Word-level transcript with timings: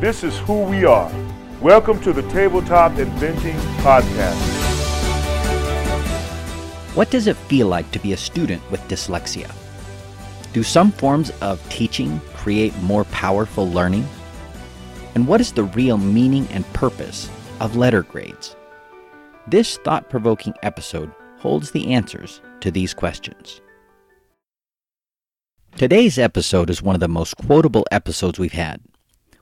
This 0.00 0.24
is 0.24 0.38
who 0.38 0.62
we 0.62 0.86
are. 0.86 1.12
Welcome 1.60 2.00
to 2.00 2.14
the 2.14 2.22
Tabletop 2.30 2.98
Inventing 2.98 3.56
Podcast. 3.82 4.34
What 6.94 7.10
does 7.10 7.26
it 7.26 7.36
feel 7.36 7.66
like 7.66 7.90
to 7.90 7.98
be 7.98 8.14
a 8.14 8.16
student 8.16 8.62
with 8.70 8.80
dyslexia? 8.88 9.54
Do 10.54 10.62
some 10.62 10.90
forms 10.90 11.28
of 11.42 11.60
teaching 11.68 12.18
create 12.32 12.74
more 12.78 13.04
powerful 13.04 13.70
learning? 13.70 14.08
And 15.14 15.28
what 15.28 15.38
is 15.38 15.52
the 15.52 15.64
real 15.64 15.98
meaning 15.98 16.48
and 16.48 16.64
purpose 16.72 17.28
of 17.60 17.76
letter 17.76 18.02
grades? 18.02 18.56
This 19.48 19.76
thought 19.84 20.08
provoking 20.08 20.54
episode 20.62 21.12
holds 21.40 21.72
the 21.72 21.92
answers 21.92 22.40
to 22.60 22.70
these 22.70 22.94
questions. 22.94 23.60
Today's 25.76 26.18
episode 26.18 26.70
is 26.70 26.80
one 26.80 26.96
of 26.96 27.00
the 27.00 27.08
most 27.08 27.36
quotable 27.36 27.86
episodes 27.92 28.38
we've 28.38 28.52
had. 28.52 28.80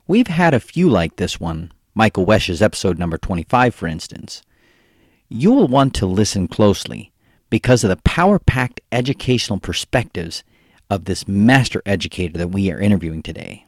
We've 0.09 0.29
had 0.29 0.55
a 0.55 0.59
few 0.59 0.89
like 0.89 1.17
this 1.17 1.39
one, 1.39 1.71
Michael 1.95 2.25
Wesch's 2.25 2.63
episode 2.63 2.99
number 2.99 3.19
25, 3.19 3.75
for 3.75 3.87
instance. 3.87 4.41
You 5.29 5.53
will 5.53 5.69
want 5.69 5.95
to 5.97 6.07
listen 6.07 6.49
closely 6.49 7.13
because 7.51 7.85
of 7.85 7.91
the 7.91 8.03
power 8.05 8.39
packed 8.39 8.81
educational 8.91 9.61
perspectives 9.61 10.45
of 10.89 11.05
this 11.05 11.29
master 11.29 11.83
educator 11.85 12.39
that 12.39 12.49
we 12.49 12.73
are 12.73 12.81
interviewing 12.81 13.23
today. 13.23 13.67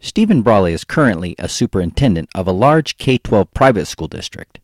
Stephen 0.00 0.40
Bralley 0.40 0.72
is 0.72 0.84
currently 0.84 1.34
a 1.38 1.50
superintendent 1.50 2.30
of 2.34 2.46
a 2.46 2.52
large 2.52 2.96
K 2.96 3.18
12 3.18 3.52
private 3.52 3.84
school 3.84 4.08
district. 4.08 4.60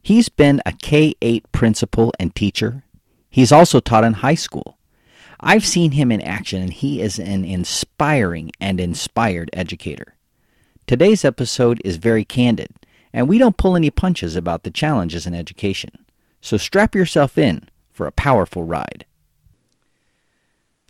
He's 0.00 0.28
been 0.28 0.62
a 0.64 0.70
K 0.70 1.16
8 1.22 1.50
principal 1.50 2.12
and 2.20 2.32
teacher. 2.36 2.84
He's 3.28 3.50
also 3.50 3.80
taught 3.80 4.04
in 4.04 4.12
high 4.12 4.36
school. 4.36 4.78
I've 5.40 5.66
seen 5.66 5.90
him 5.90 6.12
in 6.12 6.20
action, 6.20 6.62
and 6.62 6.72
he 6.72 7.02
is 7.02 7.18
an 7.18 7.44
inspiring 7.44 8.52
and 8.60 8.78
inspired 8.78 9.50
educator. 9.52 10.15
Today's 10.86 11.24
episode 11.24 11.82
is 11.84 11.96
very 11.96 12.24
candid, 12.24 12.70
and 13.12 13.26
we 13.26 13.38
don't 13.38 13.56
pull 13.56 13.74
any 13.74 13.90
punches 13.90 14.36
about 14.36 14.62
the 14.62 14.70
challenges 14.70 15.26
in 15.26 15.34
education. 15.34 16.06
So 16.40 16.56
strap 16.56 16.94
yourself 16.94 17.36
in 17.36 17.68
for 17.90 18.06
a 18.06 18.12
powerful 18.12 18.62
ride. 18.62 19.04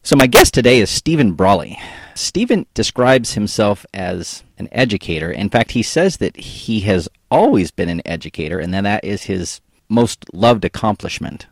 So, 0.03 0.15
my 0.15 0.27
guest 0.27 0.53
today 0.53 0.81
is 0.81 0.91
Stephen 0.91 1.33
Bralley. 1.33 1.79
Stephen 2.15 2.67
describes 2.75 3.33
himself 3.33 3.87
as 3.95 4.45
an 4.59 4.69
educator. 4.71 5.33
In 5.33 5.49
fact, 5.49 5.73
he 5.73 5.83
says 5.83 6.19
that 6.19 6.37
he 6.37 6.81
has 6.81 7.09
always 7.31 7.71
been 7.71 7.89
an 7.89 8.03
educator, 8.05 8.59
and 8.61 8.75
that 8.75 8.83
that 8.83 9.03
is 9.03 9.25
his 9.25 9.63
most 9.89 10.27
loved 10.35 10.65
accomplishment. 10.67 11.47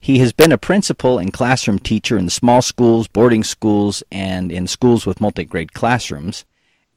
He 0.00 0.18
has 0.18 0.32
been 0.32 0.52
a 0.52 0.58
principal 0.58 1.18
and 1.18 1.32
classroom 1.32 1.78
teacher 1.78 2.18
in 2.18 2.30
small 2.30 2.62
schools, 2.62 3.06
boarding 3.06 3.44
schools, 3.44 4.02
and 4.10 4.50
in 4.50 4.66
schools 4.66 5.06
with 5.06 5.20
multi 5.20 5.44
grade 5.44 5.72
classrooms. 5.72 6.44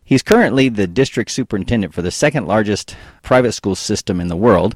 He's 0.10 0.24
currently 0.24 0.70
the 0.70 0.88
district 0.88 1.30
superintendent 1.30 1.94
for 1.94 2.02
the 2.02 2.10
second 2.10 2.48
largest 2.48 2.96
private 3.22 3.52
school 3.52 3.76
system 3.76 4.20
in 4.20 4.28
the 4.28 4.36
world, 4.36 4.76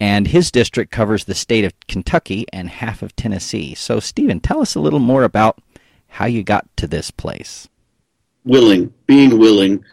and 0.00 0.28
his 0.28 0.50
district 0.50 0.90
covers 0.90 1.26
the 1.26 1.34
state 1.34 1.66
of 1.66 1.78
Kentucky 1.88 2.46
and 2.54 2.70
half 2.70 3.02
of 3.02 3.14
Tennessee. 3.14 3.74
So, 3.74 4.00
Stephen, 4.00 4.40
tell 4.40 4.62
us 4.62 4.74
a 4.74 4.80
little 4.80 4.98
more 4.98 5.24
about 5.24 5.60
how 6.08 6.24
you 6.24 6.42
got 6.42 6.74
to 6.78 6.86
this 6.86 7.10
place. 7.10 7.68
Willing, 8.46 8.94
being 9.04 9.38
willing. 9.38 9.84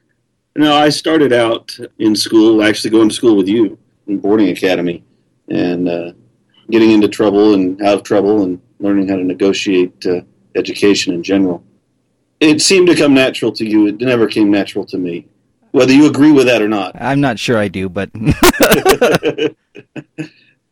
Know, 0.55 0.73
I 0.73 0.87
started 0.87 1.33
out 1.33 1.77
in 1.97 2.15
school, 2.15 2.63
actually 2.63 2.91
going 2.91 3.09
to 3.09 3.15
school 3.15 3.35
with 3.35 3.49
you 3.49 3.77
in 4.07 4.19
boarding 4.19 4.47
academy, 4.47 5.03
and 5.49 5.89
uh, 5.89 6.13
getting 6.71 6.91
into 6.91 7.09
trouble 7.09 7.53
and 7.53 7.81
out 7.81 7.95
of 7.95 8.03
trouble, 8.03 8.43
and 8.43 8.61
learning 8.79 9.09
how 9.09 9.17
to 9.17 9.25
negotiate 9.25 10.05
uh, 10.05 10.21
education 10.55 11.13
in 11.13 11.21
general 11.21 11.65
it 12.39 12.61
seemed 12.61 12.87
to 12.87 12.95
come 12.95 13.13
natural 13.13 13.51
to 13.53 13.65
you. 13.65 13.87
It 13.87 13.99
never 13.99 14.27
came 14.27 14.49
natural 14.51 14.85
to 14.87 14.97
me. 14.97 15.27
Whether 15.71 15.93
you 15.93 16.07
agree 16.07 16.31
with 16.31 16.47
that 16.47 16.61
or 16.61 16.67
not. 16.67 16.95
I'm 16.99 17.21
not 17.21 17.37
sure 17.37 17.57
I 17.57 17.67
do, 17.67 17.89
but. 17.89 18.09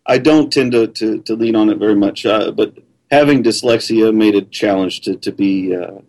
I 0.08 0.18
don't 0.18 0.52
tend 0.52 0.72
to, 0.72 0.88
to, 0.88 1.22
to, 1.22 1.36
lean 1.36 1.56
on 1.56 1.70
it 1.70 1.78
very 1.78 1.96
much. 1.96 2.26
Uh, 2.26 2.52
but 2.52 2.74
having 3.12 3.44
dyslexia 3.44 4.16
made 4.16 4.36
it 4.36 4.48
a 4.48 4.50
challenge 4.50 5.02
to, 5.02 5.16
to 5.18 5.32
be 5.32 5.76
uh, 5.76 6.00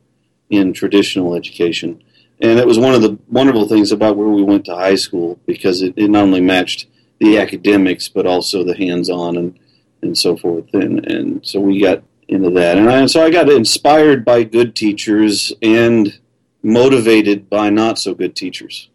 in 0.48 0.72
traditional 0.72 1.34
education. 1.34 2.02
And 2.40 2.60
it 2.60 2.66
was 2.66 2.78
one 2.78 2.94
of 2.94 3.02
the 3.02 3.18
wonderful 3.28 3.66
things 3.66 3.90
about 3.90 4.16
where 4.16 4.28
we 4.28 4.42
went 4.42 4.64
to 4.66 4.74
high 4.76 4.94
school 4.94 5.40
because 5.46 5.82
it, 5.82 5.94
it 5.96 6.08
not 6.08 6.22
only 6.22 6.40
matched 6.40 6.86
the 7.18 7.38
academics, 7.38 8.08
but 8.08 8.26
also 8.26 8.62
the 8.62 8.76
hands 8.76 9.10
on 9.10 9.36
and, 9.36 9.58
and 10.02 10.16
so 10.16 10.36
forth. 10.36 10.72
And, 10.72 11.04
and 11.04 11.44
so 11.44 11.60
we 11.60 11.80
got 11.82 12.04
into 12.28 12.50
that. 12.50 12.78
And, 12.78 12.90
I, 12.90 13.06
so 13.06 13.22
I 13.22 13.30
got 13.30 13.48
inspired 13.48 14.24
by 14.24 14.44
good 14.44 14.76
teachers 14.76 15.52
and 15.62 16.18
motivated 16.62 17.48
by 17.48 17.70
not 17.70 17.98
so 17.98 18.14
good 18.14 18.36
teachers. 18.36 18.90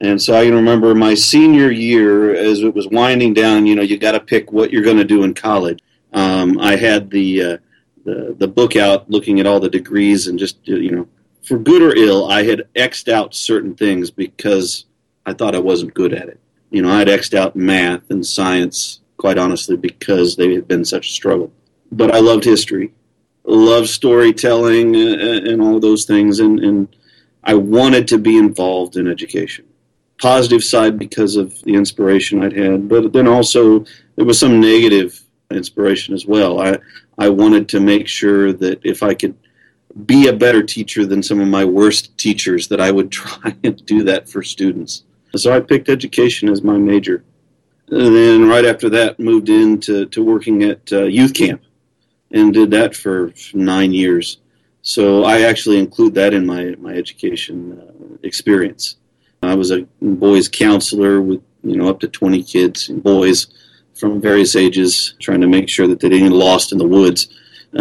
And 0.00 0.20
so 0.20 0.34
I 0.34 0.44
can 0.44 0.54
remember 0.54 0.94
my 0.94 1.14
senior 1.14 1.70
year 1.70 2.34
as 2.34 2.62
it 2.62 2.74
was 2.74 2.88
winding 2.88 3.34
down. 3.34 3.66
You 3.66 3.76
know, 3.76 3.82
you 3.82 3.98
got 3.98 4.12
to 4.12 4.20
pick 4.20 4.52
what 4.52 4.70
you're 4.70 4.82
going 4.82 4.98
to 4.98 5.04
do 5.04 5.22
in 5.22 5.34
college. 5.34 5.80
Um, 6.12 6.58
I 6.58 6.76
had 6.76 7.10
the, 7.10 7.42
uh, 7.42 7.56
the 8.04 8.36
the 8.38 8.48
book 8.48 8.76
out, 8.76 9.10
looking 9.10 9.40
at 9.40 9.46
all 9.46 9.60
the 9.60 9.68
degrees, 9.68 10.28
and 10.28 10.38
just 10.38 10.58
you 10.66 10.90
know, 10.90 11.08
for 11.44 11.58
good 11.58 11.82
or 11.82 11.94
ill, 11.94 12.30
I 12.30 12.44
had 12.44 12.68
xed 12.74 13.12
out 13.12 13.34
certain 13.34 13.74
things 13.74 14.10
because 14.10 14.86
I 15.26 15.32
thought 15.32 15.56
I 15.56 15.60
wasn't 15.60 15.94
good 15.94 16.14
at 16.14 16.28
it. 16.28 16.40
You 16.70 16.82
know, 16.82 16.90
I 16.90 17.00
had 17.00 17.08
xed 17.08 17.34
out 17.34 17.56
math 17.56 18.08
and 18.10 18.24
science, 18.24 19.00
quite 19.16 19.38
honestly, 19.38 19.76
because 19.76 20.36
they 20.36 20.54
had 20.54 20.68
been 20.68 20.84
such 20.84 21.08
a 21.08 21.12
struggle 21.12 21.52
but 21.92 22.14
I 22.14 22.18
loved 22.18 22.44
history, 22.44 22.92
loved 23.44 23.88
storytelling, 23.88 24.96
and, 24.96 25.48
and 25.48 25.62
all 25.62 25.80
those 25.80 26.04
things, 26.04 26.40
and, 26.40 26.60
and 26.60 26.96
I 27.44 27.54
wanted 27.54 28.08
to 28.08 28.18
be 28.18 28.36
involved 28.36 28.96
in 28.96 29.06
education. 29.06 29.64
Positive 30.20 30.64
side 30.64 30.98
because 30.98 31.36
of 31.36 31.62
the 31.62 31.74
inspiration 31.74 32.42
I'd 32.42 32.56
had, 32.56 32.88
but 32.88 33.12
then 33.12 33.28
also 33.28 33.84
there 34.16 34.24
was 34.24 34.38
some 34.38 34.60
negative 34.60 35.22
inspiration 35.50 36.14
as 36.14 36.26
well. 36.26 36.60
I 36.60 36.78
I 37.18 37.28
wanted 37.28 37.68
to 37.70 37.80
make 37.80 38.08
sure 38.08 38.52
that 38.52 38.80
if 38.84 39.02
I 39.02 39.14
could 39.14 39.36
be 40.04 40.28
a 40.28 40.32
better 40.32 40.62
teacher 40.62 41.06
than 41.06 41.22
some 41.22 41.40
of 41.40 41.48
my 41.48 41.64
worst 41.64 42.16
teachers, 42.18 42.68
that 42.68 42.80
I 42.80 42.90
would 42.90 43.10
try 43.22 43.54
and 43.62 43.84
do 43.86 44.02
that 44.04 44.28
for 44.28 44.42
students. 44.42 45.04
So 45.34 45.52
I 45.52 45.60
picked 45.60 45.88
education 45.88 46.48
as 46.48 46.62
my 46.62 46.78
major. 46.78 47.24
And 47.88 48.14
then 48.14 48.48
right 48.48 48.64
after 48.64 48.88
that, 48.90 49.20
moved 49.20 49.48
into 49.48 50.06
to 50.06 50.24
working 50.24 50.64
at 50.64 50.92
uh, 50.92 51.04
youth 51.04 51.34
camp 51.34 51.62
and 52.32 52.52
did 52.52 52.70
that 52.72 52.94
for 52.94 53.32
nine 53.54 53.92
years. 53.92 54.38
So 54.82 55.24
I 55.24 55.42
actually 55.42 55.78
include 55.78 56.14
that 56.14 56.32
in 56.32 56.46
my 56.46 56.74
my 56.78 56.94
education 56.94 57.80
uh, 57.80 58.16
experience. 58.22 58.96
I 59.42 59.54
was 59.54 59.70
a 59.70 59.86
boys 60.00 60.48
counselor 60.48 61.20
with 61.20 61.42
you 61.64 61.76
know 61.76 61.88
up 61.88 62.00
to 62.00 62.08
20 62.08 62.42
kids 62.44 62.88
and 62.88 63.02
boys 63.02 63.48
from 63.94 64.20
various 64.20 64.54
ages, 64.54 65.14
trying 65.20 65.40
to 65.40 65.48
make 65.48 65.68
sure 65.68 65.88
that 65.88 66.00
they 66.00 66.08
didn't 66.08 66.28
get 66.28 66.36
lost 66.36 66.70
in 66.72 66.78
the 66.78 66.86
woods. 66.86 67.28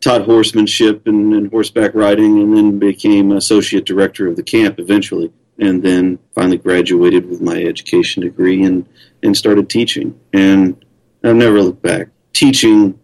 Taught 0.00 0.24
horsemanship 0.24 1.06
and, 1.06 1.34
and, 1.34 1.50
horseback 1.50 1.94
riding, 1.94 2.40
and 2.40 2.56
then 2.56 2.78
became 2.78 3.32
associate 3.32 3.84
director 3.84 4.26
of 4.26 4.36
the 4.36 4.42
camp 4.42 4.78
eventually, 4.78 5.30
and 5.58 5.82
then 5.82 6.18
finally 6.34 6.56
graduated 6.56 7.28
with 7.28 7.40
my 7.40 7.62
education 7.62 8.22
degree 8.22 8.62
and 8.62 8.86
and 9.22 9.34
started 9.34 9.70
teaching. 9.70 10.18
And 10.34 10.84
I've 11.24 11.36
never 11.36 11.62
looked 11.62 11.82
back. 11.82 12.08
Teaching 12.34 12.99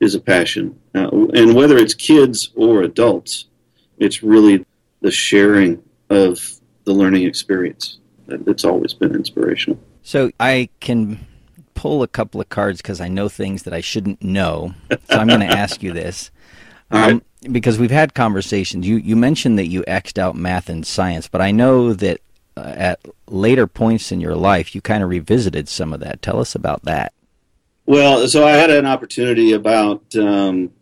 is 0.00 0.14
a 0.14 0.20
passion. 0.20 0.78
Uh, 0.94 1.08
and 1.34 1.54
whether 1.54 1.76
it's 1.76 1.94
kids 1.94 2.50
or 2.54 2.82
adults, 2.82 3.46
it's 3.98 4.22
really 4.22 4.64
the 5.00 5.10
sharing 5.10 5.82
of 6.10 6.60
the 6.84 6.92
learning 6.92 7.24
experience. 7.24 7.98
It's 8.28 8.64
always 8.64 8.94
been 8.94 9.14
inspirational. 9.14 9.78
So 10.02 10.30
I 10.38 10.68
can 10.80 11.26
pull 11.74 12.02
a 12.02 12.08
couple 12.08 12.40
of 12.40 12.48
cards 12.48 12.80
because 12.80 13.00
I 13.00 13.08
know 13.08 13.28
things 13.28 13.64
that 13.64 13.74
I 13.74 13.80
shouldn't 13.80 14.22
know. 14.22 14.74
So 14.90 15.18
I'm 15.18 15.28
going 15.28 15.40
to 15.46 15.46
ask 15.46 15.82
you 15.82 15.92
this. 15.92 16.30
Um, 16.90 17.00
right. 17.00 17.52
Because 17.52 17.78
we've 17.78 17.90
had 17.90 18.14
conversations. 18.14 18.86
You, 18.86 18.96
you 18.96 19.14
mentioned 19.14 19.58
that 19.58 19.66
you 19.66 19.84
X'd 19.86 20.18
out 20.18 20.34
math 20.34 20.68
and 20.68 20.86
science, 20.86 21.28
but 21.28 21.40
I 21.40 21.52
know 21.52 21.92
that 21.92 22.20
uh, 22.56 22.74
at 22.76 23.00
later 23.28 23.66
points 23.66 24.10
in 24.10 24.20
your 24.20 24.34
life, 24.34 24.74
you 24.74 24.80
kind 24.80 25.02
of 25.02 25.10
revisited 25.10 25.68
some 25.68 25.92
of 25.92 26.00
that. 26.00 26.22
Tell 26.22 26.40
us 26.40 26.54
about 26.54 26.82
that. 26.84 27.12
Well, 27.86 28.26
so 28.26 28.44
I 28.44 28.52
had 28.52 28.70
an 28.70 28.84
opportunity 28.84 29.52
about 29.52 30.02
um, 30.16 30.72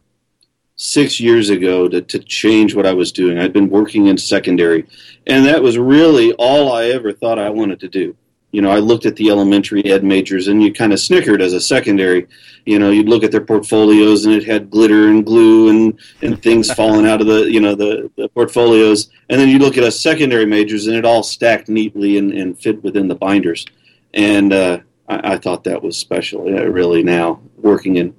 six 0.75 1.21
years 1.21 1.51
ago 1.51 1.87
to, 1.87 2.01
to 2.01 2.19
change 2.19 2.75
what 2.75 2.87
I 2.87 2.95
was 2.95 3.13
doing. 3.13 3.39
I'd 3.39 3.53
been 3.53 3.69
working 3.69 4.07
in 4.07 4.17
secondary, 4.17 4.87
and 5.27 5.45
that 5.45 5.63
was 5.63 5.77
really 5.77 6.33
all 6.33 6.73
I 6.73 6.87
ever 6.87 7.13
thought 7.13 7.39
I 7.39 7.51
wanted 7.51 7.81
to 7.81 7.89
do. 7.89 8.17
You 8.53 8.63
know, 8.63 8.71
I 8.71 8.79
looked 8.79 9.05
at 9.05 9.17
the 9.17 9.29
elementary 9.29 9.85
ed 9.85 10.03
majors, 10.03 10.49
and 10.49 10.63
you 10.63 10.73
kind 10.73 10.95
of 10.95 11.01
snickered 11.01 11.43
as 11.43 11.53
a 11.53 11.61
secondary. 11.61 12.27
You 12.65 12.79
know, 12.79 12.91
you'd 12.91 13.09
look 13.09 13.23
at 13.23 13.33
their 13.33 13.45
portfolios, 13.45 14.25
and 14.25 14.35
it 14.35 14.45
had 14.45 14.71
glitter 14.71 15.09
and 15.09 15.27
glue 15.27 15.69
and, 15.69 15.99
and 16.23 16.43
things 16.43 16.73
falling 16.75 17.07
out 17.07 17.21
of 17.21 17.27
the 17.27 17.51
you 17.53 17.61
know 17.61 17.75
the, 17.75 18.11
the 18.17 18.29
portfolios, 18.31 19.11
and 19.29 19.39
then 19.39 19.51
you 19.51 19.59
look 19.59 19.77
at 19.77 19.85
us 19.85 20.01
secondary 20.01 20.47
majors, 20.47 20.87
and 20.87 20.97
it 20.97 21.05
all 21.05 21.23
stacked 21.23 21.69
neatly 21.69 22.17
and, 22.17 22.33
and 22.33 22.59
fit 22.59 22.83
within 22.83 23.09
the 23.09 23.15
binders. 23.15 23.67
And 24.15 24.53
uh, 24.53 24.79
I, 25.09 25.35
I, 25.35 25.39
thought 25.39 25.65
that 25.65 25.83
was 25.83 25.97
special. 25.97 26.49
Yeah, 26.49 26.61
really, 26.61 27.03
now 27.03 27.41
working 27.57 27.97
in 27.97 28.15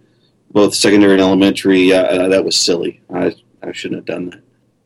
both 0.51 0.75
secondary 0.75 1.13
and 1.13 1.21
elementary, 1.21 1.91
uh, 1.91 2.27
that 2.29 2.45
was 2.45 2.57
silly. 2.57 3.01
I, 3.13 3.35
I 3.61 3.71
shouldn't 3.71 3.99
have 3.99 4.05
done 4.05 4.29
that. 4.29 4.41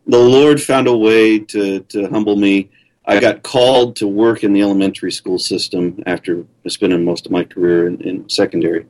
The 0.07 0.17
Lord 0.17 0.61
found 0.61 0.87
a 0.87 0.97
way 0.97 1.39
to, 1.39 1.81
to 1.81 2.09
humble 2.09 2.35
me. 2.35 2.71
I 3.05 3.19
got 3.19 3.43
called 3.43 3.95
to 3.97 4.07
work 4.07 4.43
in 4.43 4.53
the 4.53 4.61
elementary 4.61 5.11
school 5.11 5.39
system 5.39 6.01
after 6.05 6.45
spending 6.67 7.03
most 7.03 7.25
of 7.25 7.31
my 7.31 7.43
career 7.43 7.87
in, 7.87 8.01
in 8.01 8.29
secondary 8.29 8.85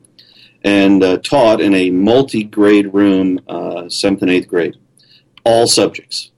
and 0.62 1.02
uh, 1.02 1.18
taught 1.18 1.60
in 1.60 1.74
a 1.74 1.90
multi 1.90 2.44
grade 2.44 2.92
room, 2.92 3.40
uh, 3.48 3.88
seventh 3.88 4.22
and 4.22 4.30
eighth 4.30 4.48
grade, 4.48 4.76
all 5.44 5.66
subjects, 5.66 6.30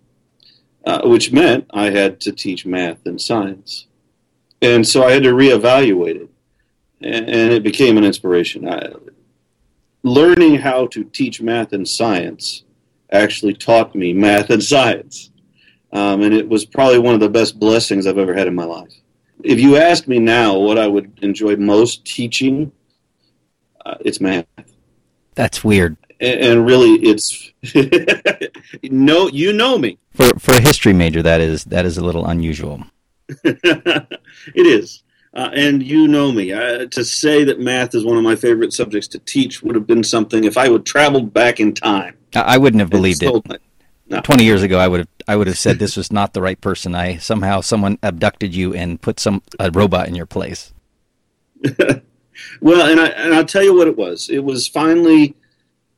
uh, 0.85 1.03
which 1.05 1.33
meant 1.33 1.67
I 1.73 1.91
had 1.91 2.21
to 2.23 2.33
teach 2.33 2.65
math 2.65 3.05
and 3.07 3.21
science. 3.21 3.87
And 4.61 4.87
so 4.87 5.05
I 5.05 5.13
had 5.13 5.25
to 5.25 5.33
reevaluate 5.33 6.23
it, 6.23 6.31
and, 7.05 7.29
and 7.29 7.53
it 7.53 7.63
became 7.63 7.97
an 7.99 8.05
inspiration. 8.05 8.69
I, 8.69 8.93
learning 10.03 10.57
how 10.57 10.87
to 10.89 11.05
teach 11.05 11.41
math 11.41 11.73
and 11.73 11.87
science 11.87 12.65
actually 13.11 13.55
taught 13.55 13.95
me 13.95 14.13
math 14.13 14.51
and 14.51 14.63
science. 14.63 15.31
Um, 15.93 16.23
and 16.23 16.33
it 16.33 16.49
was 16.49 16.65
probably 16.65 16.99
one 16.99 17.15
of 17.15 17.21
the 17.21 17.29
best 17.29 17.59
blessings 17.59 18.07
I've 18.07 18.19
ever 18.19 18.35
had 18.35 18.47
in 18.47 18.55
my 18.55 18.65
life. 18.65 18.93
If 19.45 19.61
you 19.61 19.77
ask 19.77 20.09
me 20.09 20.19
now 20.19 20.59
what 20.59 20.79
I 20.79 20.87
would 20.87 21.19
enjoy 21.23 21.57
most 21.57 22.05
teaching, 22.05 22.73
uh, 23.85 23.97
it's 24.01 24.21
math. 24.21 24.47
That's 25.35 25.63
weird. 25.63 25.97
And, 26.21 26.41
and 26.41 26.67
really, 26.67 26.95
it's 26.95 27.51
no. 28.85 29.29
You 29.29 29.53
know 29.53 29.77
me 29.77 29.99
for 30.13 30.29
for 30.39 30.53
a 30.53 30.61
history 30.61 30.93
major. 30.93 31.23
That 31.23 31.41
is 31.41 31.65
that 31.65 31.85
is 31.85 31.99
a 31.99 32.05
little 32.05 32.27
unusual. 32.27 32.85
it 33.45 34.07
is. 34.55 35.03
Uh, 35.34 35.50
and 35.55 35.82
you 35.82 36.06
know 36.06 36.31
me. 36.31 36.52
Uh, 36.52 36.87
to 36.87 37.05
say 37.05 37.43
that 37.44 37.58
math 37.58 37.94
is 37.94 38.05
one 38.05 38.19
of 38.19 38.23
my 38.23 38.37
favorite 38.37 38.73
subjects 38.73 39.08
to 39.08 39.19
teach 39.20 39.62
would 39.62 39.75
have 39.75 39.87
been 39.87 40.05
something 40.05 40.44
if 40.44 40.58
I 40.58 40.69
would 40.69 40.84
traveled 40.84 41.32
back 41.32 41.58
in 41.58 41.75
time. 41.75 42.17
I 42.34 42.58
wouldn't 42.58 42.81
have 42.81 42.90
believed 42.90 43.23
it. 43.23 43.62
No. 44.08 44.20
Twenty 44.20 44.44
years 44.44 44.62
ago, 44.62 44.79
I 44.79 44.88
would 44.88 45.00
have 45.00 45.08
I 45.26 45.37
would 45.37 45.46
have 45.46 45.56
said 45.58 45.79
this 45.79 45.96
was 45.96 46.12
not 46.12 46.34
the 46.34 46.43
right 46.43 46.61
person. 46.61 46.94
I 46.94 47.17
somehow 47.17 47.62
someone 47.62 47.99
abducted 48.02 48.55
you 48.55 48.75
and 48.75 49.00
put 49.00 49.19
some 49.19 49.43
a 49.58 49.70
robot 49.70 50.06
in 50.08 50.14
your 50.14 50.26
place. 50.26 50.75
well, 52.61 52.90
and 52.90 53.00
I 53.00 53.06
and 53.06 53.32
I'll 53.32 53.46
tell 53.46 53.62
you 53.62 53.75
what 53.75 53.87
it 53.87 53.96
was. 53.96 54.29
It 54.29 54.44
was 54.44 54.69
finally 54.69 55.34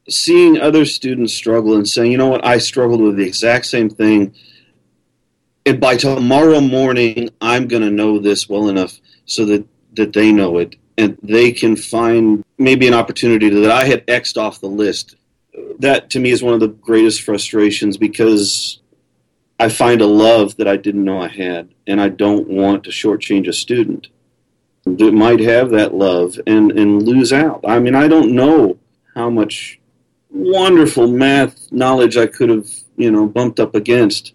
seeing 0.09 0.61
other 0.61 0.85
students 0.85 1.35
struggle 1.35 1.75
and 1.77 1.89
saying, 1.89 2.13
you 2.13 2.19
know 2.19 2.29
what, 2.29 2.45
I 2.45 2.59
struggled 2.59 3.01
with 3.01 3.17
the 3.17 3.27
exact 3.27 3.67
same 3.67 3.89
thing. 3.89 4.35
And 5.67 5.81
by 5.81 5.97
tomorrow 5.97 6.61
morning, 6.61 7.31
I'm 7.41 7.69
going 7.69 7.83
to 7.83 7.91
know 7.91 8.19
this 8.19 8.49
well 8.49 8.69
enough 8.69 9.01
so 9.27 9.45
that, 9.47 9.67
that 9.95 10.13
they 10.13 10.33
know 10.33 10.59
it 10.59 10.77
and 10.97 11.19
they 11.23 11.53
can 11.53 11.77
find 11.77 12.45
maybe 12.59 12.87
an 12.87 12.95
opportunity 12.95 13.49
that 13.49 13.71
I 13.71 13.85
had 13.85 14.05
X'd 14.09 14.39
off 14.39 14.61
the 14.61 14.69
list. 14.69 15.17
That 15.79 16.11
to 16.11 16.21
me 16.21 16.31
is 16.31 16.43
one 16.43 16.55
of 16.55 16.61
the 16.61 16.69
greatest 16.69 17.23
frustrations 17.23 17.97
because 17.97 18.81
I 19.59 19.69
find 19.69 20.01
a 20.01 20.07
love 20.07 20.57
that 20.57 20.69
I 20.69 20.77
didn't 20.77 21.05
know 21.05 21.21
I 21.21 21.29
had, 21.29 21.69
and 21.87 22.01
I 22.01 22.09
don't 22.09 22.49
want 22.49 22.85
to 22.85 22.91
shortchange 22.91 23.49
a 23.49 23.53
student 23.53 24.09
that 24.85 25.13
might 25.13 25.41
have 25.41 25.71
that 25.71 25.95
love 25.95 26.39
and, 26.47 26.71
and 26.73 27.03
lose 27.03 27.33
out. 27.33 27.65
I 27.67 27.79
mean, 27.79 27.95
I 27.95 28.07
don't 28.09 28.35
know 28.35 28.79
how 29.15 29.31
much 29.31 29.81
wonderful 30.31 31.07
math 31.07 31.71
knowledge 31.73 32.17
I 32.17 32.27
could 32.27 32.51
have, 32.51 32.69
you 32.97 33.11
know, 33.11 33.27
bumped 33.27 33.61
up 33.61 33.75
against 33.75 34.35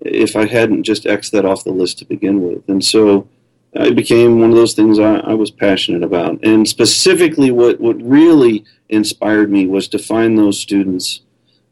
if 0.00 0.36
I 0.36 0.46
hadn't 0.46 0.84
just 0.84 1.06
X'd 1.06 1.32
that 1.32 1.44
off 1.44 1.64
the 1.64 1.72
list 1.72 1.98
to 1.98 2.04
begin 2.04 2.42
with. 2.42 2.68
And 2.68 2.84
so 2.84 3.26
it 3.72 3.94
became 3.94 4.40
one 4.40 4.50
of 4.50 4.56
those 4.56 4.74
things 4.74 4.98
I, 4.98 5.16
I, 5.16 5.34
was 5.34 5.50
passionate 5.50 6.02
about. 6.02 6.42
And 6.42 6.66
specifically, 6.66 7.50
what, 7.50 7.80
what 7.80 8.00
really 8.02 8.64
inspired 8.88 9.50
me 9.50 9.66
was 9.66 9.88
to 9.88 9.98
find 9.98 10.38
those 10.38 10.58
students 10.58 11.20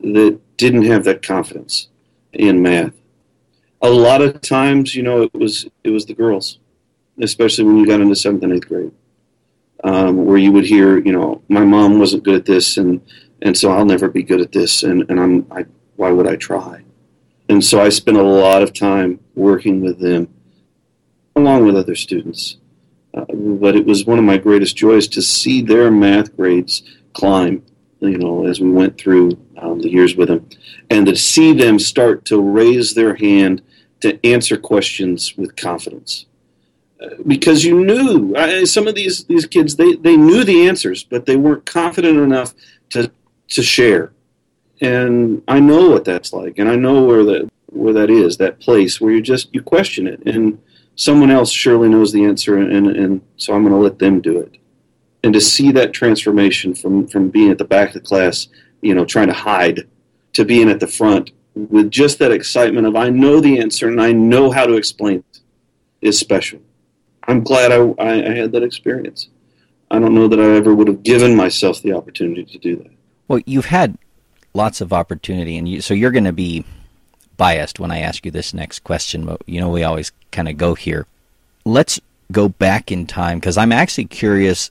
that 0.00 0.38
didn't 0.56 0.84
have 0.84 1.04
that 1.04 1.22
confidence 1.22 1.88
in 2.32 2.62
math. 2.62 2.92
A 3.82 3.90
lot 3.90 4.22
of 4.22 4.40
times, 4.40 4.94
you 4.94 5.02
know, 5.02 5.22
it 5.22 5.34
was 5.34 5.66
it 5.84 5.90
was 5.90 6.06
the 6.06 6.14
girls, 6.14 6.58
especially 7.20 7.64
when 7.64 7.76
you 7.78 7.86
got 7.86 8.00
into 8.00 8.16
seventh 8.16 8.42
and 8.42 8.52
eighth 8.52 8.68
grade, 8.68 8.92
um, 9.84 10.24
where 10.24 10.38
you 10.38 10.52
would 10.52 10.64
hear, 10.64 10.98
you 10.98 11.12
know, 11.12 11.42
my 11.48 11.64
mom 11.64 11.98
wasn't 11.98 12.24
good 12.24 12.36
at 12.36 12.46
this, 12.46 12.78
and 12.78 13.00
and 13.42 13.56
so 13.56 13.70
I'll 13.70 13.84
never 13.84 14.08
be 14.08 14.22
good 14.22 14.40
at 14.40 14.52
this, 14.52 14.82
and 14.82 15.08
and 15.10 15.20
I'm 15.20 15.46
I, 15.50 15.66
why 15.96 16.10
would 16.10 16.26
I 16.26 16.36
try? 16.36 16.82
And 17.48 17.64
so 17.64 17.80
I 17.80 17.90
spent 17.90 18.16
a 18.16 18.22
lot 18.22 18.62
of 18.62 18.72
time 18.72 19.20
working 19.34 19.80
with 19.80 20.00
them 20.00 20.28
along 21.36 21.66
with 21.66 21.76
other 21.76 21.94
students. 21.94 22.56
Uh, 23.14 23.24
but 23.32 23.76
it 23.76 23.86
was 23.86 24.04
one 24.04 24.18
of 24.18 24.24
my 24.24 24.36
greatest 24.36 24.76
joys 24.76 25.06
to 25.08 25.22
see 25.22 25.62
their 25.62 25.90
math 25.90 26.36
grades 26.36 26.82
climb, 27.12 27.62
you 28.00 28.18
know, 28.18 28.46
as 28.46 28.60
we 28.60 28.70
went 28.70 28.98
through 28.98 29.38
um, 29.58 29.80
the 29.80 29.90
years 29.90 30.16
with 30.16 30.28
them, 30.28 30.48
and 30.90 31.06
to 31.06 31.16
see 31.16 31.52
them 31.52 31.78
start 31.78 32.24
to 32.26 32.40
raise 32.40 32.94
their 32.94 33.14
hand 33.14 33.62
to 34.00 34.24
answer 34.26 34.56
questions 34.56 35.36
with 35.36 35.56
confidence. 35.56 36.26
Uh, 37.00 37.08
because 37.26 37.64
you 37.64 37.84
knew 37.84 38.34
uh, 38.34 38.64
some 38.64 38.86
of 38.86 38.94
these, 38.94 39.24
these 39.24 39.44
kids 39.44 39.76
they, 39.76 39.96
they 39.96 40.16
knew 40.16 40.44
the 40.44 40.66
answers 40.66 41.04
but 41.04 41.26
they 41.26 41.36
weren't 41.36 41.66
confident 41.66 42.18
enough 42.18 42.54
to 42.88 43.10
to 43.48 43.62
share 43.62 44.12
and 44.80 45.42
I 45.46 45.60
know 45.60 45.90
what 45.90 46.06
that's 46.06 46.32
like 46.32 46.58
and 46.58 46.70
I 46.70 46.76
know 46.76 47.04
where 47.04 47.22
that 47.24 47.50
where 47.66 47.92
that 47.92 48.08
is 48.08 48.38
that 48.38 48.60
place 48.60 48.98
where 48.98 49.12
you 49.12 49.20
just 49.20 49.54
you 49.54 49.62
question 49.62 50.06
it 50.06 50.22
and 50.24 50.58
someone 50.96 51.30
else 51.30 51.52
surely 51.52 51.88
knows 51.88 52.12
the 52.12 52.24
answer, 52.24 52.58
and, 52.58 52.88
and 52.88 53.20
so 53.36 53.54
I'm 53.54 53.62
going 53.62 53.74
to 53.74 53.80
let 53.80 53.98
them 53.98 54.20
do 54.20 54.40
it. 54.40 54.56
And 55.22 55.32
to 55.34 55.40
see 55.40 55.72
that 55.72 55.92
transformation 55.92 56.74
from, 56.74 57.06
from 57.06 57.28
being 57.28 57.50
at 57.50 57.58
the 57.58 57.64
back 57.64 57.88
of 57.88 57.94
the 57.94 58.00
class, 58.00 58.48
you 58.80 58.94
know, 58.94 59.04
trying 59.04 59.28
to 59.28 59.32
hide, 59.32 59.86
to 60.34 60.44
being 60.44 60.68
at 60.68 60.80
the 60.80 60.86
front 60.86 61.30
with 61.54 61.90
just 61.90 62.18
that 62.18 62.32
excitement 62.32 62.86
of 62.86 62.96
I 62.96 63.08
know 63.08 63.40
the 63.40 63.58
answer 63.58 63.88
and 63.88 64.00
I 64.00 64.12
know 64.12 64.50
how 64.50 64.66
to 64.66 64.74
explain 64.74 65.24
it 65.32 65.40
is 66.02 66.18
special. 66.18 66.60
I'm 67.24 67.42
glad 67.42 67.72
I, 67.72 67.94
I, 67.98 68.34
had 68.34 68.52
that 68.52 68.62
experience. 68.62 69.28
I 69.90 69.98
don't 69.98 70.14
know 70.14 70.28
that 70.28 70.38
I 70.38 70.56
ever 70.56 70.74
would 70.74 70.86
have 70.86 71.02
given 71.02 71.34
myself 71.34 71.82
the 71.82 71.92
opportunity 71.92 72.44
to 72.44 72.58
do 72.58 72.76
that. 72.76 72.92
Well, 73.26 73.40
you've 73.46 73.66
had 73.66 73.98
lots 74.54 74.80
of 74.80 74.92
opportunity, 74.92 75.56
and 75.56 75.68
you, 75.68 75.80
so 75.80 75.94
you're 75.94 76.12
going 76.12 76.24
to 76.24 76.32
be 76.32 76.64
biased 77.36 77.80
when 77.80 77.90
I 77.90 78.00
ask 78.00 78.24
you 78.24 78.30
this 78.30 78.54
next 78.54 78.80
question, 78.84 79.24
but 79.24 79.40
you 79.46 79.60
know 79.60 79.70
we 79.70 79.82
always 79.82 80.12
kind 80.32 80.48
of 80.48 80.56
go 80.56 80.74
here. 80.74 81.06
Let's 81.64 82.00
go 82.32 82.48
back 82.48 82.90
in 82.90 83.06
time 83.06 83.38
because 83.38 83.56
I'm 83.56 83.72
actually 83.72 84.06
curious 84.06 84.70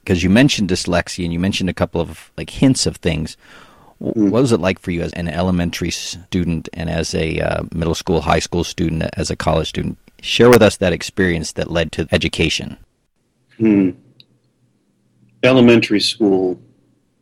because 0.00 0.22
you 0.22 0.30
mentioned 0.30 0.70
dyslexia 0.70 1.24
and 1.24 1.32
you 1.32 1.38
mentioned 1.38 1.68
a 1.68 1.74
couple 1.74 2.00
of 2.00 2.30
like 2.36 2.50
hints 2.50 2.86
of 2.86 2.96
things. 2.96 3.36
Mm. 4.00 4.30
What 4.30 4.42
was 4.42 4.52
it 4.52 4.60
like 4.60 4.78
for 4.78 4.90
you 4.90 5.02
as 5.02 5.12
an 5.12 5.28
elementary 5.28 5.90
student 5.90 6.68
and 6.72 6.88
as 6.88 7.14
a 7.14 7.40
uh, 7.40 7.64
middle 7.74 7.94
school, 7.94 8.22
high 8.22 8.38
school 8.38 8.64
student, 8.64 9.04
as 9.14 9.30
a 9.30 9.36
college 9.36 9.68
student? 9.68 9.98
Share 10.20 10.48
with 10.48 10.62
us 10.62 10.76
that 10.78 10.92
experience 10.92 11.52
that 11.52 11.70
led 11.70 11.92
to 11.92 12.08
education. 12.10 12.76
Hmm. 13.58 13.90
Elementary 15.42 16.00
school. 16.00 16.60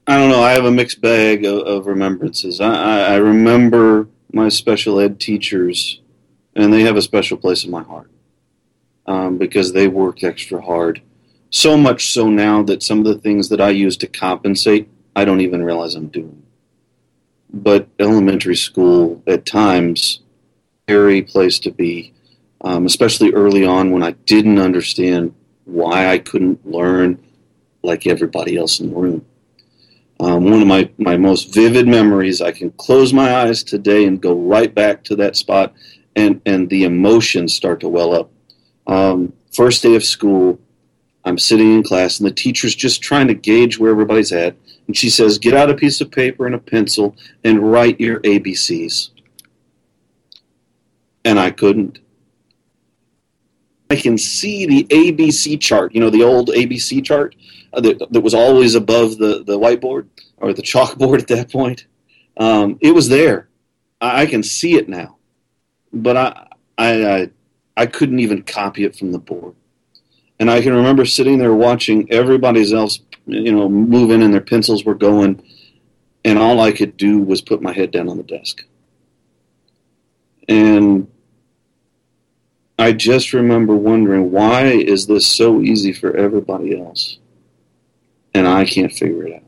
I 0.06 0.16
don't 0.16 0.30
know. 0.30 0.42
I 0.42 0.52
have 0.52 0.64
a 0.64 0.71
mixed 0.71 1.00
bag 1.00 1.45
of, 1.45 1.59
of 1.66 1.87
remembrances. 1.87 2.61
I, 2.61 3.14
I 3.14 3.16
remember 3.16 4.09
my 4.37 4.49
special 4.49 5.00
ed 5.00 5.19
teachers, 5.19 6.00
and 6.55 6.73
they 6.73 6.83
have 6.83 6.97
a 6.97 7.02
special 7.02 7.37
place 7.37 7.64
in 7.64 7.71
my 7.71 7.83
heart 7.83 8.11
um, 9.07 9.38
because 9.38 9.73
they 9.73 9.88
worked 9.88 10.23
extra 10.23 10.61
hard. 10.62 11.02
So 11.50 11.76
much 11.76 12.12
so 12.12 12.28
now 12.28 12.62
that 12.64 12.83
some 12.83 13.00
of 13.00 13.07
the 13.07 13.19
things 13.19 13.49
that 13.49 13.61
I 13.61 13.71
use 13.71 13.97
to 13.99 14.07
compensate, 14.07 14.88
I 15.16 15.25
don't 15.25 15.40
even 15.40 15.64
realize 15.64 15.95
I'm 15.95 16.09
doing. 16.09 16.43
But 17.52 17.88
elementary 17.99 18.57
school, 18.57 19.23
at 19.26 19.47
times, 19.47 20.21
scary 20.85 21.23
place 21.23 21.59
to 21.61 21.71
be, 21.71 22.12
um, 22.61 22.85
especially 22.87 23.33
early 23.33 23.64
on 23.64 23.90
when 23.90 24.02
I 24.02 24.12
didn't 24.12 24.59
understand 24.59 25.35
why 25.64 26.09
I 26.09 26.19
couldn't 26.19 26.64
learn 26.66 27.19
like 27.83 28.07
everybody 28.07 28.57
else 28.57 28.81
in 28.81 28.90
the 28.90 28.97
room. 28.97 29.25
Um, 30.18 30.44
one 30.44 30.62
of 30.62 30.66
my, 30.66 30.88
my 30.99 31.16
most 31.16 31.52
vivid 31.52 31.87
memories, 31.87 32.40
I 32.40 32.50
can 32.50 32.70
close 32.73 33.12
my 33.12 33.37
eyes 33.37 33.62
today 33.62 34.06
and 34.06 34.20
go 34.20 34.35
right 34.35 34.75
back 34.75 35.04
to 35.04 35.16
that 35.16 35.37
spot, 35.37 35.75
and, 36.14 36.40
and 36.46 36.70
the 36.70 36.85
emotions 36.85 37.54
start 37.54 37.80
to 37.80 37.88
well 37.88 38.14
up. 38.14 38.30
Um, 38.87 39.32
first 39.52 39.82
day 39.82 39.94
of 39.94 40.04
school, 40.04 40.58
I'm 41.25 41.38
sitting 41.38 41.75
in 41.75 41.82
class, 41.82 42.18
and 42.18 42.26
the 42.26 42.32
teacher's 42.32 42.75
just 42.75 43.02
trying 43.02 43.26
to 43.28 43.35
gauge 43.35 43.78
where 43.78 43.90
everybody's 43.90 44.32
at. 44.32 44.56
And 44.87 44.96
she 44.96 45.11
says, 45.11 45.38
Get 45.38 45.54
out 45.54 45.70
a 45.70 45.75
piece 45.75 46.00
of 46.00 46.11
paper 46.11 46.46
and 46.46 46.54
a 46.54 46.58
pencil 46.58 47.16
and 47.44 47.70
write 47.70 48.00
your 48.00 48.20
ABCs. 48.20 49.11
And 51.25 51.38
I 51.40 51.50
couldn't. 51.50 51.99
I 53.90 53.97
can 53.97 54.19
see 54.19 54.66
the 54.66 54.85
ABC 54.85 55.61
chart, 55.61 55.95
you 55.95 56.00
know, 56.00 56.11
the 56.11 56.25
old 56.25 56.49
ABC 56.49 57.05
chart 57.05 57.37
uh, 57.73 57.81
that, 57.81 57.99
that 58.11 58.21
was 58.21 58.35
always 58.35 58.75
above 58.75 59.19
the, 59.19 59.45
the 59.45 59.59
whiteboard 59.59 60.09
or 60.38 60.52
the 60.52 60.62
chalkboard 60.73 61.21
at 61.21 61.28
that 61.28 61.50
point. 61.50 61.87
Um, 62.37 62.78
it 62.81 62.93
was 62.93 63.09
there. 63.09 63.49
I, 64.00 64.23
I, 64.23 64.26
can 64.26 64.43
see 64.43 64.75
it 64.75 64.88
now. 64.88 65.16
But 65.93 66.16
I, 66.16 66.49
I, 66.76 67.07
I, 67.07 67.31
I 67.76 67.87
couldn't 67.87 68.19
even 68.19 68.43
copy 68.43 68.85
it 68.85 68.97
from 68.97 69.12
the 69.12 69.19
board. 69.19 69.55
And 70.38 70.50
I 70.50 70.61
can 70.61 70.75
remember 70.75 71.07
sitting 71.07 71.38
there 71.38 71.55
watching 71.55 72.11
everybody 72.12 72.71
else, 72.75 73.00
you 73.25 73.52
know, 73.52 73.69
moving 73.69 74.23
and 74.23 74.35
their 74.35 74.43
pencils 74.43 74.85
were 74.85 74.95
going, 74.95 75.43
and 76.25 76.38
all 76.38 76.61
I 76.61 76.73
could 76.73 76.97
do 76.97 77.21
was 77.21 77.40
put 77.40 77.62
my 77.62 77.73
head 77.73 77.90
down 77.90 78.09
on 78.09 78.19
the 78.19 78.23
desk. 78.23 78.64
And 80.49 81.09
I 82.78 82.92
just 82.92 83.33
remember 83.33 83.75
wondering 83.75 84.30
why 84.30 84.64
is 84.64 85.06
this 85.06 85.26
so 85.26 85.62
easy 85.62 85.92
for 85.92 86.14
everybody 86.14 86.78
else, 86.78 87.18
and 88.35 88.47
I 88.47 88.66
can't 88.66 88.92
figure 88.92 89.26
it 89.26 89.42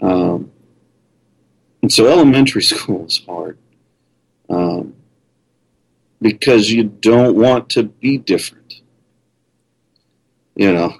out. 0.00 0.10
Um, 0.10 0.52
and 1.82 1.92
so 1.92 2.06
elementary 2.06 2.62
school 2.74 3.06
is 3.06 3.22
hard 3.26 3.58
um, 4.48 4.94
because 6.22 6.70
you 6.70 6.84
don't 6.84 7.36
want 7.36 7.68
to 7.70 7.82
be 7.84 8.16
different. 8.16 8.80
You 10.54 10.72
know, 10.72 10.96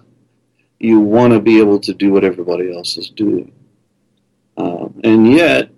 you 0.79 1.01
want 1.01 1.33
to 1.33 1.41
be 1.41 1.59
able 1.59 1.81
to 1.81 1.95
do 1.95 2.13
what 2.13 2.25
everybody 2.25 2.75
else 2.75 2.99
is 2.99 3.09
doing, 3.09 3.53
um, 4.59 5.01
and 5.03 5.33
yet 5.33 5.71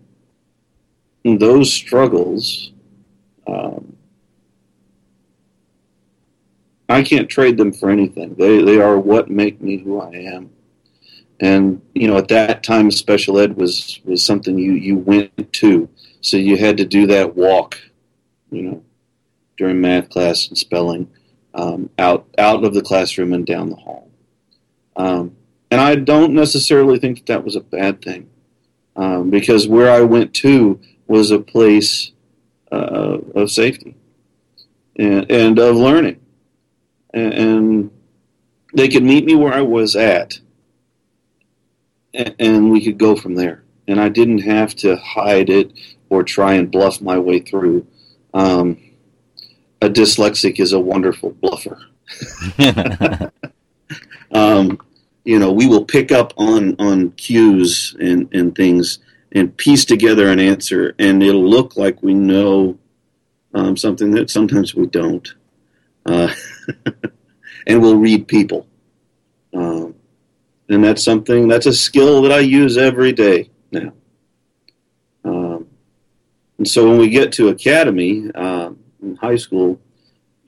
those 1.24 1.72
struggles. 1.72 2.72
Um, 3.46 3.97
I 6.88 7.02
can't 7.02 7.28
trade 7.28 7.58
them 7.58 7.72
for 7.72 7.90
anything. 7.90 8.34
They 8.34 8.62
they 8.62 8.80
are 8.80 8.98
what 8.98 9.28
make 9.28 9.60
me 9.60 9.76
who 9.76 10.00
I 10.00 10.10
am. 10.10 10.50
And 11.40 11.82
you 11.94 12.08
know, 12.08 12.16
at 12.16 12.28
that 12.28 12.62
time, 12.62 12.90
special 12.90 13.38
ed 13.38 13.56
was 13.56 14.00
was 14.04 14.24
something 14.24 14.58
you 14.58 14.72
you 14.72 14.96
went 14.96 15.52
to, 15.54 15.88
so 16.20 16.36
you 16.36 16.56
had 16.56 16.76
to 16.78 16.84
do 16.84 17.06
that 17.08 17.36
walk, 17.36 17.78
you 18.50 18.62
know, 18.62 18.82
during 19.56 19.80
math 19.80 20.08
class 20.08 20.48
and 20.48 20.56
spelling, 20.56 21.10
um, 21.54 21.90
out 21.98 22.26
out 22.38 22.64
of 22.64 22.74
the 22.74 22.82
classroom 22.82 23.32
and 23.32 23.46
down 23.46 23.70
the 23.70 23.76
hall. 23.76 24.10
Um, 24.96 25.36
and 25.70 25.80
I 25.80 25.94
don't 25.94 26.32
necessarily 26.32 26.98
think 26.98 27.18
that 27.18 27.26
that 27.26 27.44
was 27.44 27.54
a 27.54 27.60
bad 27.60 28.02
thing, 28.02 28.30
um, 28.96 29.30
because 29.30 29.68
where 29.68 29.90
I 29.90 30.00
went 30.00 30.32
to 30.34 30.80
was 31.06 31.30
a 31.30 31.38
place 31.38 32.12
uh, 32.72 33.18
of 33.34 33.50
safety 33.50 33.94
and, 34.96 35.30
and 35.30 35.58
of 35.58 35.76
learning 35.76 36.20
and 37.18 37.90
they 38.74 38.88
could 38.88 39.02
meet 39.02 39.24
me 39.24 39.34
where 39.34 39.52
I 39.52 39.62
was 39.62 39.96
at, 39.96 40.40
and 42.14 42.70
we 42.70 42.84
could 42.84 42.98
go 42.98 43.16
from 43.16 43.34
there. 43.34 43.64
And 43.86 44.00
I 44.00 44.08
didn't 44.08 44.40
have 44.40 44.74
to 44.76 44.96
hide 44.96 45.48
it 45.48 45.72
or 46.10 46.22
try 46.22 46.54
and 46.54 46.70
bluff 46.70 47.00
my 47.00 47.18
way 47.18 47.40
through. 47.40 47.86
Um, 48.34 48.78
a 49.80 49.88
dyslexic 49.88 50.60
is 50.60 50.72
a 50.72 50.80
wonderful 50.80 51.30
bluffer. 51.30 51.78
um, 54.32 54.78
you 55.24 55.38
know, 55.38 55.52
we 55.52 55.66
will 55.66 55.84
pick 55.84 56.10
up 56.12 56.32
on 56.36 56.76
on 56.78 57.10
cues 57.12 57.96
and, 58.00 58.32
and 58.34 58.54
things 58.54 58.98
and 59.32 59.56
piece 59.56 59.84
together 59.84 60.28
an 60.28 60.40
answer, 60.40 60.94
and 60.98 61.22
it'll 61.22 61.48
look 61.48 61.76
like 61.76 62.02
we 62.02 62.14
know 62.14 62.78
um, 63.54 63.76
something 63.76 64.10
that 64.12 64.30
sometimes 64.30 64.74
we 64.74 64.86
don't. 64.86 65.34
Uh, 66.06 66.32
and 67.66 67.82
will 67.82 67.96
read 67.96 68.28
people. 68.28 68.66
Um, 69.54 69.94
and 70.68 70.84
that's 70.84 71.02
something, 71.02 71.48
that's 71.48 71.66
a 71.66 71.72
skill 71.72 72.22
that 72.22 72.32
I 72.32 72.40
use 72.40 72.76
every 72.76 73.12
day 73.12 73.50
now. 73.70 73.92
Um, 75.24 75.66
and 76.58 76.68
so 76.68 76.88
when 76.88 76.98
we 76.98 77.08
get 77.08 77.32
to 77.32 77.48
academy 77.48 78.30
um, 78.34 78.78
in 79.02 79.16
high 79.16 79.36
school, 79.36 79.80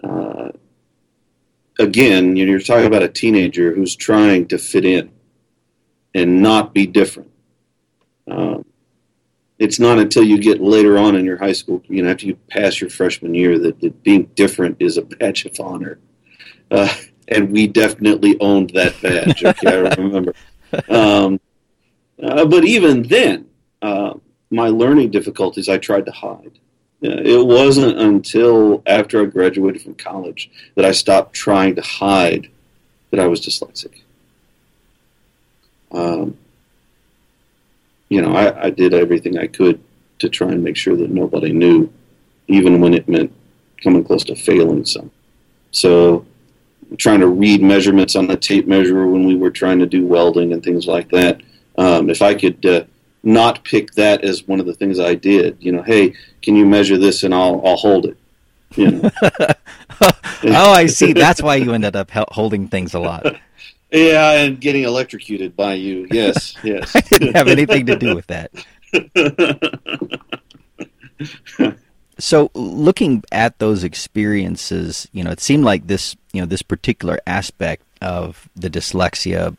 uh, 0.04 0.50
again, 1.78 2.36
you're 2.36 2.60
talking 2.60 2.86
about 2.86 3.02
a 3.02 3.08
teenager 3.08 3.74
who's 3.74 3.96
trying 3.96 4.46
to 4.48 4.58
fit 4.58 4.84
in 4.84 5.10
and 6.14 6.42
not 6.42 6.74
be 6.74 6.86
different. 6.86 7.30
Um, 8.30 8.64
it's 9.58 9.78
not 9.78 9.98
until 9.98 10.24
you 10.24 10.38
get 10.38 10.60
later 10.60 10.96
on 10.96 11.16
in 11.16 11.24
your 11.24 11.36
high 11.36 11.52
school, 11.52 11.82
you 11.86 12.02
know, 12.02 12.10
after 12.10 12.26
you 12.26 12.36
pass 12.48 12.80
your 12.80 12.90
freshman 12.90 13.34
year, 13.34 13.58
that, 13.58 13.80
that 13.80 14.02
being 14.02 14.24
different 14.34 14.76
is 14.80 14.96
a 14.96 15.02
badge 15.02 15.44
of 15.44 15.58
honor. 15.60 15.98
Uh, 16.70 16.92
and 17.28 17.50
we 17.50 17.66
definitely 17.66 18.36
owned 18.40 18.70
that 18.70 19.00
badge. 19.00 19.44
Okay, 19.44 19.68
I 19.68 19.94
remember. 20.00 20.34
Um, 20.88 21.40
uh, 22.22 22.44
but 22.44 22.64
even 22.64 23.02
then, 23.02 23.48
uh, 23.82 24.14
my 24.50 24.68
learning 24.68 25.10
difficulties 25.10 25.68
I 25.68 25.78
tried 25.78 26.06
to 26.06 26.12
hide. 26.12 26.52
Uh, 27.02 27.22
it 27.24 27.46
wasn't 27.46 27.98
until 27.98 28.82
after 28.86 29.22
I 29.22 29.24
graduated 29.24 29.82
from 29.82 29.94
college 29.94 30.50
that 30.74 30.84
I 30.84 30.92
stopped 30.92 31.32
trying 31.32 31.76
to 31.76 31.82
hide 31.82 32.50
that 33.10 33.20
I 33.20 33.26
was 33.26 33.40
dyslexic. 33.40 34.02
Um, 35.92 36.36
you 38.08 38.20
know, 38.20 38.34
I, 38.34 38.66
I 38.66 38.70
did 38.70 38.92
everything 38.92 39.38
I 39.38 39.46
could 39.46 39.82
to 40.18 40.28
try 40.28 40.48
and 40.48 40.62
make 40.62 40.76
sure 40.76 40.96
that 40.96 41.10
nobody 41.10 41.52
knew, 41.52 41.90
even 42.48 42.80
when 42.80 42.92
it 42.92 43.08
meant 43.08 43.32
coming 43.82 44.04
close 44.04 44.24
to 44.24 44.36
failing 44.36 44.84
some. 44.84 45.10
So 45.70 46.26
trying 46.96 47.20
to 47.20 47.28
read 47.28 47.62
measurements 47.62 48.16
on 48.16 48.26
the 48.26 48.36
tape 48.36 48.66
measure 48.66 49.06
when 49.06 49.24
we 49.24 49.36
were 49.36 49.50
trying 49.50 49.78
to 49.78 49.86
do 49.86 50.06
welding 50.06 50.52
and 50.52 50.62
things 50.62 50.86
like 50.86 51.08
that. 51.10 51.40
Um, 51.78 52.10
if 52.10 52.22
I 52.22 52.34
could 52.34 52.64
uh, 52.66 52.84
not 53.22 53.64
pick 53.64 53.92
that 53.92 54.24
as 54.24 54.46
one 54.46 54.60
of 54.60 54.66
the 54.66 54.74
things 54.74 54.98
I 54.98 55.14
did, 55.14 55.56
you 55.60 55.72
know, 55.72 55.82
hey, 55.82 56.14
can 56.42 56.56
you 56.56 56.66
measure 56.66 56.98
this 56.98 57.22
and 57.22 57.34
I'll 57.34 57.62
I'll 57.64 57.76
hold 57.76 58.06
it. 58.06 58.16
You 58.76 58.90
know. 58.90 59.10
oh, 60.02 60.72
I 60.72 60.86
see. 60.86 61.12
That's 61.12 61.42
why 61.42 61.56
you 61.56 61.72
ended 61.72 61.96
up 61.96 62.10
holding 62.10 62.68
things 62.68 62.94
a 62.94 63.00
lot. 63.00 63.26
Yeah, 63.92 64.32
and 64.32 64.60
getting 64.60 64.84
electrocuted 64.84 65.56
by 65.56 65.74
you. 65.74 66.06
Yes, 66.10 66.54
yes. 66.64 66.94
I 66.94 67.00
didn't 67.00 67.36
have 67.36 67.48
anything 67.48 67.86
to 67.86 67.96
do 67.96 68.14
with 68.14 68.26
that. 68.28 68.52
so 72.18 72.50
looking 72.54 73.24
at 73.32 73.58
those 73.58 73.82
experiences, 73.82 75.08
you 75.12 75.24
know, 75.24 75.30
it 75.30 75.40
seemed 75.40 75.64
like 75.64 75.88
this, 75.88 76.16
you 76.32 76.40
know, 76.40 76.46
this 76.46 76.62
particular 76.62 77.18
aspect 77.26 77.82
of 78.00 78.48
the 78.54 78.70
dyslexia, 78.70 79.56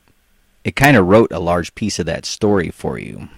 it 0.64 0.76
kind 0.76 0.98
of 0.98 1.08
wrote 1.08 1.32
a 1.32 1.40
large 1.40 1.76
piece 1.76 2.00
of 2.00 2.06
that 2.06 2.26
story 2.26 2.70
for 2.70 2.98
you. 2.98 3.30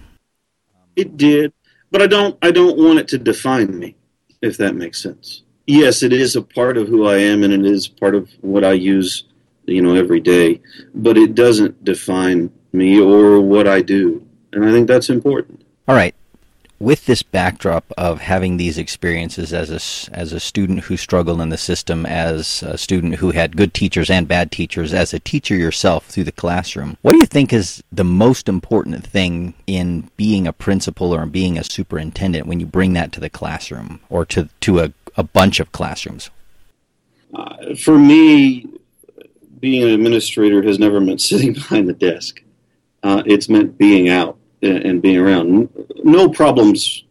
It 0.96 1.16
did, 1.16 1.52
but 1.90 2.02
I 2.02 2.06
don't, 2.06 2.38
I 2.42 2.50
don't 2.50 2.78
want 2.78 2.98
it 2.98 3.08
to 3.08 3.18
define 3.18 3.78
me, 3.78 3.96
if 4.42 4.56
that 4.58 4.76
makes 4.76 5.02
sense. 5.02 5.42
Yes, 5.66 6.02
it 6.02 6.12
is 6.12 6.36
a 6.36 6.42
part 6.42 6.76
of 6.76 6.88
who 6.88 7.06
I 7.06 7.16
am, 7.16 7.42
and 7.42 7.52
it 7.52 7.64
is 7.64 7.88
part 7.88 8.14
of 8.14 8.30
what 8.42 8.64
I 8.64 8.72
use, 8.72 9.24
you 9.64 9.80
know, 9.82 9.94
every 9.94 10.20
day. 10.20 10.60
But 10.94 11.16
it 11.16 11.34
doesn't 11.34 11.84
define 11.84 12.52
me 12.72 13.00
or 13.00 13.40
what 13.40 13.66
I 13.66 13.80
do, 13.80 14.26
and 14.52 14.64
I 14.64 14.70
think 14.70 14.86
that's 14.86 15.08
important. 15.08 15.64
All 15.88 15.94
right 15.94 16.13
with 16.84 17.06
this 17.06 17.22
backdrop 17.22 17.90
of 17.96 18.20
having 18.20 18.58
these 18.58 18.76
experiences 18.76 19.54
as 19.54 19.70
a, 19.70 20.14
as 20.14 20.34
a 20.34 20.38
student 20.38 20.80
who 20.80 20.96
struggled 20.98 21.40
in 21.40 21.48
the 21.48 21.56
system, 21.56 22.04
as 22.04 22.62
a 22.62 22.76
student 22.76 23.14
who 23.16 23.30
had 23.30 23.56
good 23.56 23.72
teachers 23.72 24.10
and 24.10 24.28
bad 24.28 24.52
teachers, 24.52 24.92
as 24.92 25.14
a 25.14 25.18
teacher 25.18 25.56
yourself 25.56 26.06
through 26.06 26.24
the 26.24 26.30
classroom, 26.30 26.98
what 27.00 27.12
do 27.12 27.18
you 27.18 27.26
think 27.26 27.54
is 27.54 27.82
the 27.90 28.04
most 28.04 28.50
important 28.50 29.06
thing 29.06 29.54
in 29.66 30.10
being 30.18 30.46
a 30.46 30.52
principal 30.52 31.14
or 31.14 31.24
being 31.24 31.56
a 31.56 31.64
superintendent 31.64 32.46
when 32.46 32.60
you 32.60 32.66
bring 32.66 32.92
that 32.92 33.12
to 33.12 33.20
the 33.20 33.30
classroom 33.30 34.00
or 34.10 34.26
to, 34.26 34.50
to 34.60 34.80
a, 34.80 34.92
a 35.16 35.22
bunch 35.22 35.60
of 35.60 35.72
classrooms? 35.72 36.28
Uh, 37.32 37.74
for 37.76 37.98
me, 37.98 38.66
being 39.58 39.82
an 39.82 39.88
administrator 39.88 40.62
has 40.62 40.78
never 40.78 41.00
meant 41.00 41.20
sitting 41.30 41.54
behind 41.54 41.88
the 41.88 41.94
desk. 41.94 42.42
Uh, 43.02 43.22
it's 43.24 43.48
meant 43.48 43.78
being 43.78 44.10
out 44.10 44.38
and 44.64 45.02
being 45.02 45.18
around. 45.18 45.68
No 46.02 46.28
problems 46.28 47.04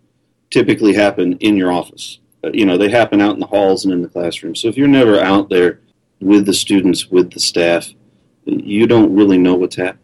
typically 0.49 0.93
happen 0.93 1.37
in 1.37 1.57
your 1.57 1.71
office. 1.71 2.19
Uh, 2.43 2.51
you 2.53 2.65
know, 2.65 2.77
they 2.77 2.89
happen 2.89 3.21
out 3.21 3.33
in 3.33 3.39
the 3.39 3.45
halls 3.45 3.85
and 3.85 3.93
in 3.93 4.01
the 4.01 4.09
classroom. 4.09 4.55
So 4.55 4.67
if 4.67 4.77
you're 4.77 4.87
never 4.87 5.19
out 5.19 5.49
there 5.49 5.79
with 6.19 6.45
the 6.45 6.53
students, 6.53 7.09
with 7.09 7.31
the 7.31 7.39
staff, 7.39 7.89
you 8.45 8.87
don't 8.87 9.15
really 9.15 9.37
know 9.37 9.55
what's 9.55 9.75
happening. 9.75 9.99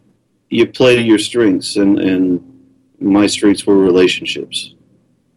You 0.48 0.66
play 0.66 0.96
to 0.96 1.02
your 1.02 1.18
strengths, 1.18 1.76
and, 1.76 1.98
and 1.98 2.66
my 2.98 3.26
strengths 3.26 3.66
were 3.66 3.76
relationships. 3.76 4.74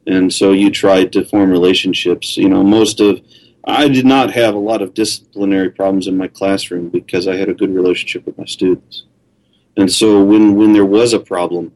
And 0.07 0.33
so 0.33 0.51
you 0.51 0.71
tried 0.71 1.13
to 1.13 1.23
form 1.23 1.51
relationships. 1.51 2.37
You 2.37 2.49
know, 2.49 2.63
most 2.63 2.99
of 2.99 3.21
I 3.65 3.87
did 3.87 4.05
not 4.05 4.31
have 4.31 4.55
a 4.55 4.59
lot 4.59 4.81
of 4.81 4.93
disciplinary 4.93 5.69
problems 5.69 6.07
in 6.07 6.17
my 6.17 6.27
classroom 6.27 6.89
because 6.89 7.27
I 7.27 7.37
had 7.37 7.47
a 7.47 7.53
good 7.53 7.73
relationship 7.73 8.25
with 8.25 8.37
my 8.37 8.45
students. 8.45 9.03
And 9.77 9.91
so 9.91 10.21
when, 10.23 10.55
when 10.55 10.73
there 10.73 10.85
was 10.85 11.13
a 11.13 11.19
problem, 11.19 11.71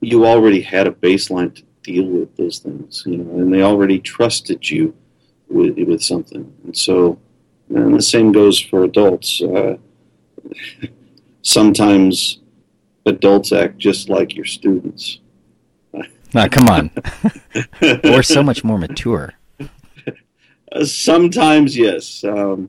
you 0.00 0.26
already 0.26 0.60
had 0.60 0.86
a 0.86 0.92
baseline 0.92 1.54
to 1.54 1.62
deal 1.82 2.04
with 2.04 2.36
those 2.36 2.58
things, 2.58 3.02
you 3.06 3.18
know, 3.18 3.38
and 3.38 3.52
they 3.52 3.62
already 3.62 3.98
trusted 3.98 4.68
you 4.68 4.94
with, 5.48 5.76
with 5.78 6.02
something. 6.02 6.52
And 6.64 6.76
so, 6.76 7.18
and 7.68 7.94
the 7.94 8.02
same 8.02 8.32
goes 8.32 8.60
for 8.60 8.84
adults. 8.84 9.42
Uh, 9.42 9.76
sometimes 11.42 12.40
adults 13.06 13.52
act 13.52 13.78
just 13.78 14.08
like 14.08 14.34
your 14.34 14.44
students. 14.44 15.20
Now, 16.34 16.46
come 16.48 16.68
on. 16.68 16.90
We're 17.80 18.22
so 18.22 18.42
much 18.42 18.62
more 18.62 18.78
mature. 18.78 19.32
Uh, 20.70 20.84
sometimes, 20.84 21.76
yes, 21.76 22.22
um, 22.24 22.68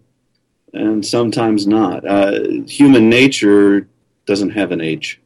and 0.74 1.06
sometimes 1.06 1.68
not. 1.68 2.08
Uh, 2.08 2.62
human 2.66 3.10
nature 3.10 3.88
doesn't 4.26 4.52
have 4.52 4.72
an 4.72 4.80
age. 4.80 5.20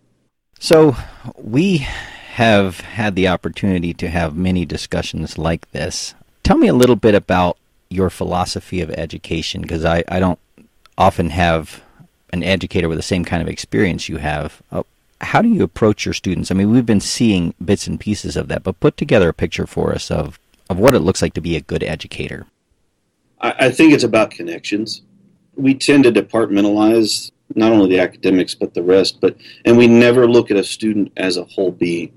So, 0.64 0.96
we 1.36 1.80
have 1.80 2.80
had 2.80 3.16
the 3.16 3.28
opportunity 3.28 3.94
to 3.96 4.08
have 4.08 4.38
many 4.38 4.66
discussions 4.66 5.38
like 5.38 5.70
this. 5.72 6.16
Tell 6.42 6.58
me 6.58 6.70
a 6.70 6.74
little 6.74 6.96
bit 6.96 7.16
about 7.16 7.58
your 7.90 8.10
philosophy 8.10 8.80
of 8.80 8.90
education, 8.90 9.62
because 9.62 9.84
I, 9.84 10.06
I 10.08 10.22
don't 10.22 10.40
often 10.98 11.32
have 11.32 11.84
an 12.32 12.44
educator 12.44 12.88
with 12.88 12.98
the 12.98 13.02
same 13.04 13.26
kind 13.26 13.42
of 13.42 13.50
experience 13.50 14.08
you 14.08 14.20
have. 14.20 14.62
Uh, 14.72 14.84
how 15.20 15.42
do 15.42 15.50
you 15.50 15.64
approach 15.64 16.06
your 16.06 16.14
students? 16.14 16.50
I 16.50 16.54
mean, 16.54 16.72
we've 16.72 16.86
been 16.86 17.02
seeing 17.02 17.54
bits 17.64 17.86
and 17.86 18.00
pieces 18.00 18.38
of 18.38 18.48
that, 18.48 18.64
but 18.64 18.80
put 18.80 18.96
together 18.96 19.28
a 19.28 19.34
picture 19.34 19.68
for 19.68 19.92
us 19.92 20.10
of, 20.10 20.40
of 20.70 20.80
what 20.80 20.96
it 20.96 21.00
looks 21.00 21.22
like 21.22 21.34
to 21.34 21.42
be 21.42 21.58
a 21.58 21.62
good 21.62 21.84
educator. 21.84 22.48
I, 23.42 23.66
I 23.66 23.70
think 23.70 23.92
it's 23.92 24.06
about 24.06 24.32
connections. 24.32 25.02
We 25.58 25.74
tend 25.74 26.06
to 26.06 26.12
departmentalize 26.14 27.32
not 27.56 27.72
only 27.72 27.90
the 27.90 28.02
academics 28.02 28.56
but 28.56 28.74
the 28.74 28.84
rest, 28.84 29.20
but 29.22 29.38
and 29.66 29.78
we 29.78 29.88
never 29.88 30.28
look 30.28 30.52
at 30.52 30.58
a 30.58 30.64
student 30.64 31.12
as 31.18 31.38
a 31.38 31.46
whole 31.46 31.72
being. 31.72 32.12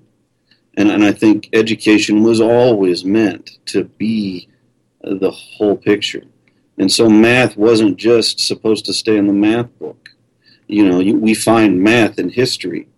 And, 0.76 0.90
and 0.90 1.04
I 1.04 1.12
think 1.12 1.48
education 1.52 2.22
was 2.22 2.40
always 2.40 3.04
meant 3.04 3.58
to 3.66 3.84
be 3.84 4.48
the 5.02 5.30
whole 5.30 5.76
picture. 5.76 6.24
And 6.78 6.92
so 6.92 7.08
math 7.08 7.56
wasn't 7.56 7.96
just 7.96 8.40
supposed 8.40 8.84
to 8.86 8.92
stay 8.92 9.16
in 9.16 9.26
the 9.26 9.32
math 9.32 9.76
book. 9.78 10.10
You 10.66 10.86
know, 10.86 11.00
you, 11.00 11.16
we 11.16 11.32
find 11.32 11.82
math 11.82 12.18
in 12.18 12.28
history, 12.28 12.88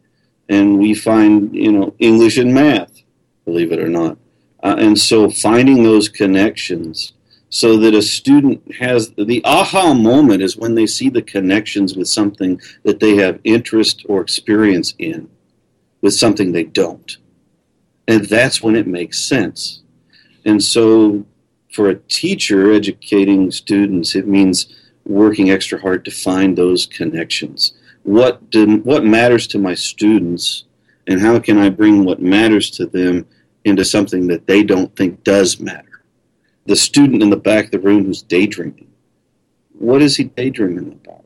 and 0.49 0.79
we 0.79 0.95
find, 0.95 1.55
you 1.55 1.71
know, 1.71 1.95
English 1.99 2.39
and 2.39 2.53
math, 2.53 3.03
believe 3.45 3.71
it 3.71 3.79
or 3.79 3.89
not. 3.89 4.19
Uh, 4.63 4.75
and 4.79 4.99
so 4.99 5.31
finding 5.31 5.85
those 5.85 6.09
connections 6.09 7.13
so 7.51 7.77
that 7.79 7.95
a 7.95 8.03
student 8.03 8.75
has 8.75 9.11
the 9.13 9.41
aha 9.45 9.95
moment 9.95 10.43
is 10.43 10.57
when 10.57 10.75
they 10.75 10.87
see 10.87 11.09
the 11.09 11.23
connections 11.23 11.97
with 11.97 12.09
something 12.09 12.61
that 12.83 13.01
they 13.01 13.17
have 13.17 13.41
interest 13.45 14.05
or 14.09 14.21
experience 14.21 14.95
in 14.99 15.29
with 16.03 16.15
something 16.15 16.53
they 16.53 16.65
don't. 16.65 17.17
And 18.07 18.25
that's 18.25 18.63
when 18.63 18.77
it 18.77 18.87
makes 18.87 19.25
sense. 19.25 19.83
And 20.45 20.63
so 20.63 21.27
for 21.73 21.89
a 21.89 21.99
teacher 21.99 22.73
educating 22.73 23.51
students, 23.51 24.15
it 24.15 24.27
means 24.27 24.75
working 25.05 25.51
extra 25.51 25.81
hard 25.81 26.05
to 26.05 26.11
find 26.11 26.57
those 26.57 26.87
connections. 26.87 27.73
What 28.03 28.51
do, 28.51 28.79
what 28.79 29.05
matters 29.05 29.47
to 29.49 29.59
my 29.59 29.75
students, 29.75 30.65
and 31.07 31.21
how 31.21 31.39
can 31.39 31.59
I 31.59 31.71
bring 31.71 32.05
what 32.05 32.21
matters 32.21 32.71
to 32.73 32.87
them 32.87 33.27
into 33.65 33.85
something 33.85 34.27
that 34.29 34.47
they 34.47 34.63
don't 34.63 34.95
think 34.97 35.25
does 35.25 35.61
matter? 35.61 35.88
The 36.69 36.77
student 36.77 37.23
in 37.23 37.31
the 37.31 37.37
back 37.37 37.65
of 37.65 37.71
the 37.71 37.79
room 37.79 38.05
who's 38.05 38.23
daydreaming. 38.23 38.93
What 39.73 40.03
is 40.03 40.17
he 40.17 40.25
daydreaming 40.25 41.01
about? 41.03 41.25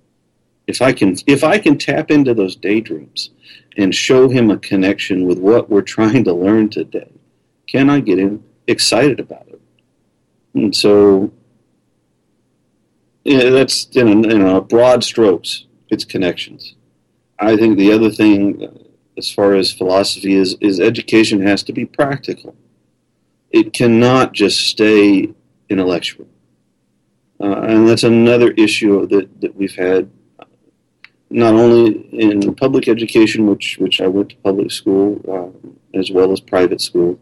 If 0.68 0.80
I 0.80 0.92
can 0.92 1.16
if 1.26 1.42
I 1.42 1.58
can 1.58 1.76
tap 1.76 2.12
into 2.12 2.32
those 2.32 2.54
daydreams 2.54 3.30
and 3.76 3.92
show 3.92 4.28
him 4.28 4.50
a 4.50 4.56
connection 4.56 5.26
with 5.26 5.38
what 5.40 5.68
we're 5.68 5.82
trying 5.82 6.22
to 6.24 6.32
learn 6.32 6.70
today, 6.70 7.10
can 7.66 7.90
I 7.90 7.98
get 7.98 8.20
him 8.20 8.44
excited 8.68 9.18
about 9.18 9.48
it? 9.48 9.60
And 10.54 10.74
so 10.74 11.32
yeah, 13.24 13.50
that's 13.50 13.86
in, 13.96 14.30
in 14.30 14.42
a 14.42 14.60
broad 14.60 15.02
strokes, 15.02 15.66
it's 15.88 16.04
connections. 16.04 16.76
I 17.38 17.56
think 17.56 17.78
the 17.78 17.92
other 17.92 18.10
thing, 18.10 18.62
uh, 18.64 18.78
as 19.16 19.30
far 19.30 19.54
as 19.54 19.72
philosophy 19.72 20.34
is, 20.34 20.56
is 20.60 20.78
education 20.78 21.44
has 21.44 21.64
to 21.64 21.72
be 21.72 21.84
practical 21.84 22.54
it 23.52 23.72
cannot 23.72 24.32
just 24.32 24.60
stay 24.66 25.34
intellectual. 25.72 26.26
Uh, 27.40 27.62
and 27.62 27.88
that's 27.88 28.04
another 28.04 28.52
issue 28.52 29.06
that, 29.08 29.40
that 29.40 29.56
we've 29.56 29.74
had, 29.74 30.08
not 31.30 31.54
only 31.54 32.06
in 32.12 32.54
public 32.54 32.86
education, 32.86 33.46
which, 33.46 33.78
which 33.78 34.00
I 34.00 34.06
went 34.06 34.30
to 34.30 34.36
public 34.36 34.70
school 34.70 35.20
uh, 35.28 35.98
as 35.98 36.10
well 36.10 36.32
as 36.32 36.40
private 36.40 36.80
school. 36.80 37.18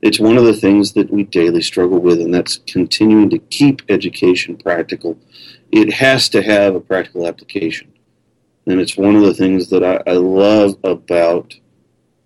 It's 0.00 0.20
one 0.20 0.36
of 0.36 0.44
the 0.44 0.54
things 0.54 0.92
that 0.92 1.10
we 1.10 1.24
daily 1.24 1.62
struggle 1.62 1.98
with, 1.98 2.20
and 2.20 2.32
that's 2.32 2.58
continuing 2.66 3.30
to 3.30 3.38
keep 3.38 3.82
education 3.88 4.56
practical. 4.56 5.18
It 5.72 5.92
has 5.94 6.28
to 6.28 6.42
have 6.42 6.74
a 6.74 6.80
practical 6.80 7.26
application. 7.26 7.90
And 8.66 8.80
it's 8.80 8.96
one 8.96 9.16
of 9.16 9.22
the 9.22 9.34
things 9.34 9.70
that 9.70 9.82
I, 9.82 10.02
I 10.06 10.14
love 10.14 10.76
about 10.84 11.54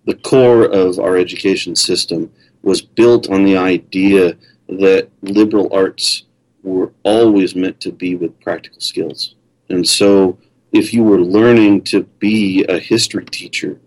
the 0.05 0.15
core 0.15 0.65
of 0.65 0.99
our 0.99 1.17
education 1.17 1.75
system 1.75 2.31
was 2.61 2.81
built 2.81 3.29
on 3.29 3.43
the 3.43 3.57
idea 3.57 4.35
that 4.69 5.09
liberal 5.21 5.73
arts 5.73 6.23
were 6.63 6.91
always 7.03 7.55
meant 7.55 7.79
to 7.81 7.91
be 7.91 8.15
with 8.15 8.39
practical 8.39 8.79
skills. 8.79 9.35
And 9.69 9.87
so, 9.87 10.37
if 10.71 10.93
you 10.93 11.03
were 11.03 11.19
learning 11.19 11.83
to 11.85 12.03
be 12.19 12.63
a 12.69 12.77
history 12.77 13.25
teacher, 13.25 13.79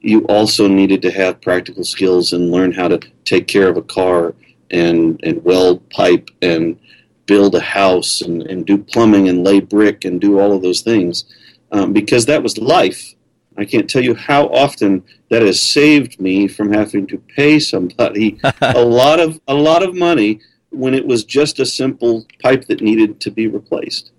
you 0.00 0.24
also 0.26 0.68
needed 0.68 1.02
to 1.02 1.10
have 1.10 1.40
practical 1.40 1.84
skills 1.84 2.32
and 2.32 2.50
learn 2.50 2.72
how 2.72 2.88
to 2.88 3.00
take 3.24 3.46
care 3.46 3.68
of 3.68 3.76
a 3.76 3.82
car 3.82 4.34
and, 4.70 5.20
and 5.22 5.44
weld 5.44 5.88
pipe 5.90 6.30
and 6.42 6.78
build 7.26 7.54
a 7.54 7.60
house 7.60 8.20
and, 8.22 8.42
and 8.42 8.66
do 8.66 8.76
plumbing 8.76 9.28
and 9.28 9.44
lay 9.44 9.60
brick 9.60 10.04
and 10.04 10.20
do 10.20 10.38
all 10.38 10.52
of 10.52 10.62
those 10.62 10.80
things 10.80 11.24
um, 11.72 11.92
because 11.92 12.26
that 12.26 12.42
was 12.42 12.58
life 12.58 13.14
I 13.60 13.66
can't 13.66 13.90
tell 13.90 14.02
you 14.02 14.14
how 14.14 14.46
often 14.46 15.02
that 15.28 15.42
has 15.42 15.62
saved 15.62 16.18
me 16.18 16.48
from 16.48 16.72
having 16.72 17.06
to 17.08 17.18
pay 17.18 17.58
somebody 17.58 18.40
a 18.62 18.80
lot 18.82 19.20
of 19.20 19.38
a 19.46 19.54
lot 19.54 19.82
of 19.82 19.94
money 19.94 20.40
when 20.70 20.94
it 20.94 21.06
was 21.06 21.24
just 21.24 21.60
a 21.60 21.66
simple 21.66 22.26
pipe 22.42 22.66
that 22.68 22.80
needed 22.80 23.20
to 23.20 23.30
be 23.30 23.46
replaced. 23.46 24.12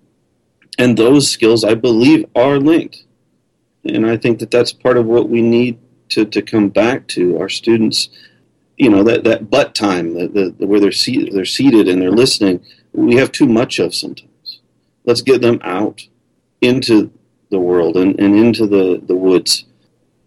And 0.78 0.96
those 0.96 1.28
skills, 1.28 1.64
I 1.64 1.74
believe, 1.74 2.24
are 2.36 2.58
linked. 2.58 3.04
And 3.84 4.06
I 4.06 4.16
think 4.16 4.38
that 4.38 4.52
that's 4.52 4.72
part 4.72 4.96
of 4.96 5.06
what 5.06 5.28
we 5.28 5.42
need 5.42 5.78
to, 6.10 6.24
to 6.24 6.40
come 6.40 6.68
back 6.68 7.08
to 7.08 7.38
our 7.40 7.48
students. 7.48 8.10
You 8.76 8.90
know 8.90 9.02
that, 9.02 9.24
that 9.24 9.50
butt 9.50 9.74
time, 9.74 10.14
the, 10.14 10.54
the, 10.56 10.66
where 10.66 10.78
they're 10.78 10.92
seated, 10.92 11.32
they're 11.32 11.44
seated 11.44 11.88
and 11.88 12.00
they're 12.00 12.12
listening. 12.12 12.64
We 12.92 13.16
have 13.16 13.32
too 13.32 13.46
much 13.46 13.80
of 13.80 13.92
sometimes. 13.92 14.60
Let's 15.04 15.22
get 15.22 15.42
them 15.42 15.58
out 15.62 16.06
into 16.60 17.12
the 17.52 17.60
world 17.60 17.96
and, 17.96 18.18
and 18.18 18.36
into 18.36 18.66
the, 18.66 19.00
the 19.06 19.14
woods 19.14 19.66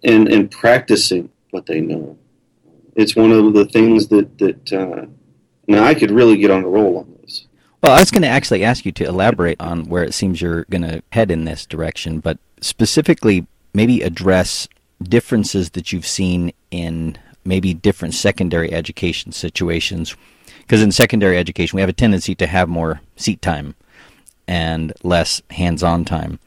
and, 0.06 0.30
and 0.30 0.50
practicing 0.50 1.30
what 1.50 1.66
they 1.66 1.82
know. 1.82 2.18
It's 2.96 3.16
one 3.16 3.32
of 3.32 3.54
the 3.54 3.66
things 3.66 4.08
that, 4.08 4.38
that 4.38 4.72
uh, 4.72 5.08
now 5.68 5.84
I 5.84 5.94
could 5.94 6.12
really 6.12 6.38
get 6.38 6.52
on 6.52 6.64
a 6.64 6.70
roll 6.70 7.00
on 7.00 7.18
this. 7.22 7.48
Well, 7.84 7.94
I 7.94 8.00
was 8.00 8.12
going 8.12 8.22
to 8.22 8.30
actually 8.30 8.64
ask 8.64 8.86
you 8.86 8.94
to 8.94 9.04
elaborate 9.04 9.60
on 9.60 9.86
where 9.90 10.04
it 10.04 10.14
seems 10.14 10.42
you're 10.42 10.64
going 10.66 10.84
to 10.84 11.04
head 11.12 11.30
in 11.30 11.44
this 11.44 11.66
direction, 11.66 12.20
but 12.20 12.38
specifically 12.62 13.46
maybe 13.74 14.02
address 14.02 14.70
differences 15.04 15.72
that 15.72 15.92
you've 15.92 16.08
seen 16.08 16.54
in 16.72 17.18
maybe 17.44 17.74
different 17.74 18.14
secondary 18.14 18.72
education 18.72 19.32
situations. 19.32 20.16
Because 20.60 20.82
in 20.82 20.92
secondary 20.92 21.38
education, 21.38 21.76
we 21.76 21.82
have 21.82 21.90
a 21.90 21.94
tendency 21.94 22.34
to 22.36 22.48
have 22.48 22.70
more 22.70 23.02
seat 23.18 23.42
time 23.42 23.76
and 24.48 24.94
less 25.04 25.42
hands 25.50 25.84
on 25.84 26.06
time 26.06 26.40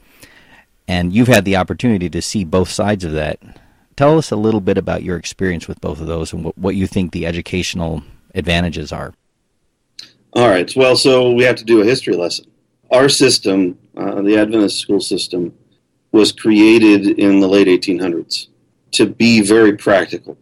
and 0.88 1.12
you've 1.12 1.29
had 1.29 1.44
the 1.44 1.57
opportunity 1.57 2.09
to 2.09 2.22
see 2.22 2.42
both 2.44 2.70
sides 2.70 3.05
of 3.05 3.12
that. 3.12 3.38
Tell 3.94 4.16
us 4.16 4.31
a 4.31 4.37
little 4.37 4.61
bit 4.61 4.79
about 4.79 5.03
your 5.03 5.16
experience 5.16 5.68
with 5.68 5.81
both 5.81 6.01
of 6.01 6.07
those 6.07 6.33
and 6.33 6.42
what, 6.42 6.57
what 6.57 6.74
you 6.74 6.87
think 6.87 7.12
the 7.12 7.27
educational 7.27 8.03
advantages 8.35 8.90
are. 8.90 9.12
All 10.33 10.48
right. 10.48 10.74
Well, 10.74 10.96
so 10.96 11.33
we 11.33 11.44
have 11.44 11.57
to 11.57 11.64
do 11.64 11.83
a 11.83 11.85
history 11.85 12.16
lesson. 12.16 12.46
Our 12.90 13.09
system, 13.09 13.79
uh, 13.96 14.22
the 14.22 14.38
Adventist 14.38 14.79
school 14.79 15.01
system, 15.01 15.55
was 16.12 16.33
created 16.33 17.18
in 17.18 17.40
the 17.40 17.48
late 17.48 17.66
1800s 17.66 18.48
to 18.92 19.07
be 19.07 19.42
very 19.42 19.77
practical. 19.77 20.38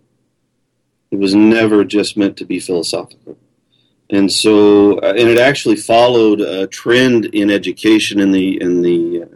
It 1.11 1.19
was 1.19 1.35
never 1.35 1.85
just 1.85 2.17
meant 2.17 2.37
to 2.37 2.45
be 2.45 2.61
philosophical. 2.61 3.37
And 4.11 4.31
so, 4.31 4.99
uh, 4.99 5.15
and 5.17 5.29
it 5.29 5.39
actually 5.39 5.77
followed 5.77 6.41
a 6.41 6.69
trend 6.69 7.27
in 7.27 7.51
education 7.51 8.21
in 8.21 8.31
the 8.31 8.61
in 8.61 8.83
the 8.83 9.25
uh, 9.25 9.36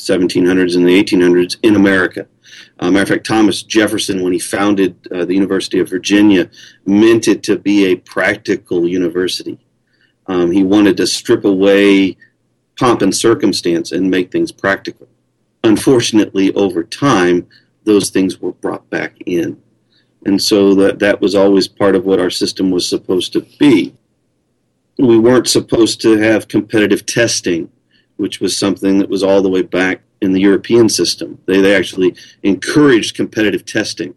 1700s 0.00 0.76
and 0.76 0.86
the 0.86 1.02
1800s 1.02 1.56
in 1.62 1.76
America. 1.76 2.26
Uh, 2.78 2.90
matter 2.90 3.02
of 3.02 3.08
fact, 3.08 3.26
Thomas 3.26 3.62
Jefferson, 3.62 4.22
when 4.22 4.32
he 4.32 4.38
founded 4.38 4.96
uh, 5.12 5.24
the 5.24 5.34
University 5.34 5.80
of 5.80 5.88
Virginia, 5.88 6.50
meant 6.86 7.28
it 7.28 7.42
to 7.44 7.58
be 7.58 7.86
a 7.86 7.96
practical 7.96 8.88
university. 8.88 9.58
Um, 10.26 10.50
he 10.50 10.62
wanted 10.62 10.96
to 10.96 11.06
strip 11.06 11.44
away 11.44 12.16
pomp 12.78 13.02
and 13.02 13.14
circumstance 13.14 13.92
and 13.92 14.10
make 14.10 14.32
things 14.32 14.50
practical. 14.50 15.08
Unfortunately, 15.64 16.52
over 16.54 16.82
time, 16.82 17.46
those 17.84 18.10
things 18.10 18.40
were 18.40 18.52
brought 18.52 18.88
back 18.88 19.14
in. 19.26 19.60
And 20.24 20.40
so 20.40 20.74
that, 20.74 20.98
that 20.98 21.20
was 21.20 21.34
always 21.34 21.68
part 21.68 21.94
of 21.94 22.04
what 22.04 22.20
our 22.20 22.30
system 22.30 22.70
was 22.70 22.88
supposed 22.88 23.32
to 23.34 23.40
be. 23.58 23.94
We 24.98 25.18
weren't 25.18 25.48
supposed 25.48 26.00
to 26.02 26.18
have 26.18 26.48
competitive 26.48 27.06
testing, 27.06 27.70
which 28.20 28.38
was 28.38 28.56
something 28.56 28.98
that 28.98 29.08
was 29.08 29.22
all 29.22 29.40
the 29.40 29.48
way 29.48 29.62
back 29.62 30.02
in 30.20 30.32
the 30.32 30.40
European 30.40 30.88
system. 30.88 31.38
They, 31.46 31.60
they 31.62 31.74
actually 31.74 32.14
encouraged 32.42 33.16
competitive 33.16 33.64
testing. 33.64 34.14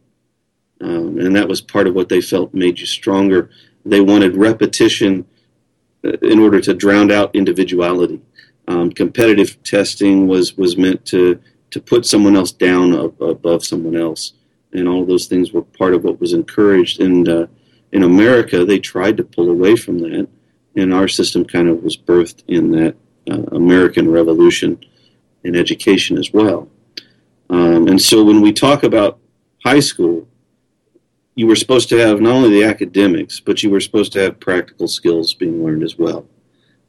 Um, 0.81 1.17
and 1.19 1.33
that 1.37 1.47
was 1.47 1.61
part 1.61 1.87
of 1.87 1.95
what 1.95 2.09
they 2.09 2.19
felt 2.19 2.53
made 2.53 2.79
you 2.79 2.85
stronger. 2.85 3.49
They 3.85 4.01
wanted 4.01 4.35
repetition 4.35 5.25
uh, 6.03 6.17
in 6.21 6.39
order 6.39 6.59
to 6.59 6.73
drown 6.73 7.11
out 7.11 7.33
individuality. 7.33 8.21
Um, 8.67 8.91
competitive 8.91 9.63
testing 9.63 10.27
was, 10.27 10.57
was 10.57 10.77
meant 10.77 11.05
to, 11.05 11.39
to 11.71 11.79
put 11.79 12.05
someone 12.05 12.35
else 12.35 12.51
down 12.51 12.93
above 12.93 13.63
someone 13.63 13.95
else. 13.95 14.33
And 14.73 14.87
all 14.89 15.05
those 15.05 15.27
things 15.27 15.53
were 15.53 15.61
part 15.61 15.93
of 15.93 16.03
what 16.03 16.19
was 16.19 16.33
encouraged. 16.33 16.99
And 16.99 17.29
uh, 17.29 17.47
in 17.93 18.03
America, 18.03 18.65
they 18.65 18.79
tried 18.79 19.15
to 19.17 19.23
pull 19.23 19.49
away 19.49 19.77
from 19.77 19.99
that. 19.99 20.27
And 20.75 20.93
our 20.93 21.07
system 21.07 21.45
kind 21.45 21.69
of 21.69 21.83
was 21.83 21.95
birthed 21.95 22.43
in 22.47 22.71
that 22.71 22.95
American 23.27 24.09
Revolution 24.09 24.83
in 25.43 25.55
education 25.55 26.17
as 26.17 26.31
well. 26.33 26.69
Um, 27.49 27.87
and 27.87 28.01
so 28.01 28.23
when 28.23 28.41
we 28.41 28.51
talk 28.51 28.83
about 28.83 29.19
high 29.63 29.79
school, 29.79 30.27
you 31.35 31.47
were 31.47 31.55
supposed 31.55 31.89
to 31.89 31.97
have 31.97 32.21
not 32.21 32.33
only 32.33 32.49
the 32.49 32.63
academics, 32.63 33.39
but 33.39 33.63
you 33.63 33.69
were 33.69 33.79
supposed 33.79 34.13
to 34.13 34.19
have 34.19 34.39
practical 34.39 34.87
skills 34.87 35.33
being 35.33 35.63
learned 35.63 35.83
as 35.83 35.97
well. 35.97 36.27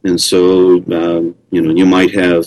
And 0.05 0.20
so, 0.20 0.77
um, 0.92 1.35
you 1.51 1.62
know, 1.62 1.75
you 1.75 1.87
might 1.87 2.14
have 2.14 2.47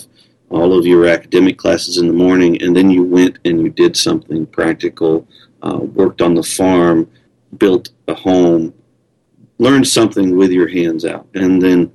all 0.50 0.78
of 0.78 0.86
your 0.86 1.06
academic 1.06 1.58
classes 1.58 1.98
in 1.98 2.06
the 2.06 2.12
morning, 2.12 2.62
and 2.62 2.74
then 2.74 2.90
you 2.90 3.02
went 3.02 3.38
and 3.44 3.60
you 3.60 3.68
did 3.68 3.96
something 3.96 4.46
practical, 4.46 5.26
uh, 5.62 5.78
worked 5.78 6.22
on 6.22 6.34
the 6.34 6.42
farm, 6.42 7.10
built 7.58 7.90
a 8.06 8.14
home, 8.14 8.72
learned 9.58 9.86
something 9.86 10.36
with 10.36 10.52
your 10.52 10.68
hands 10.68 11.04
out. 11.04 11.26
And 11.34 11.60
then 11.60 11.92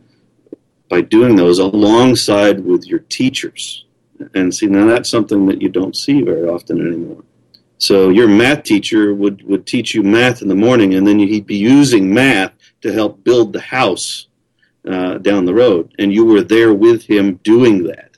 by 0.93 1.01
doing 1.01 1.35
those 1.35 1.57
alongside 1.57 2.57
with 2.63 2.85
your 2.85 2.99
teachers, 3.19 3.85
and 4.35 4.53
see, 4.53 4.67
now 4.67 4.85
that's 4.85 5.09
something 5.09 5.47
that 5.47 5.59
you 5.59 5.67
don't 5.67 5.95
see 5.95 6.21
very 6.21 6.47
often 6.47 6.75
anymore. 6.87 7.23
So 7.79 8.09
your 8.09 8.27
math 8.27 8.61
teacher 8.61 9.03
would, 9.21 9.41
would 9.49 9.65
teach 9.65 9.95
you 9.95 10.03
math 10.03 10.43
in 10.43 10.49
the 10.49 10.63
morning, 10.67 10.93
and 10.93 11.03
then 11.07 11.17
he'd 11.17 11.47
be 11.47 11.57
using 11.57 12.13
math 12.13 12.53
to 12.83 12.93
help 12.93 13.23
build 13.23 13.53
the 13.53 13.65
house 13.79 14.27
uh, 14.87 15.17
down 15.17 15.45
the 15.45 15.59
road. 15.63 15.95
And 15.97 16.13
you 16.13 16.25
were 16.25 16.43
there 16.43 16.75
with 16.75 17.01
him 17.13 17.25
doing 17.53 17.75
that. 17.85 18.11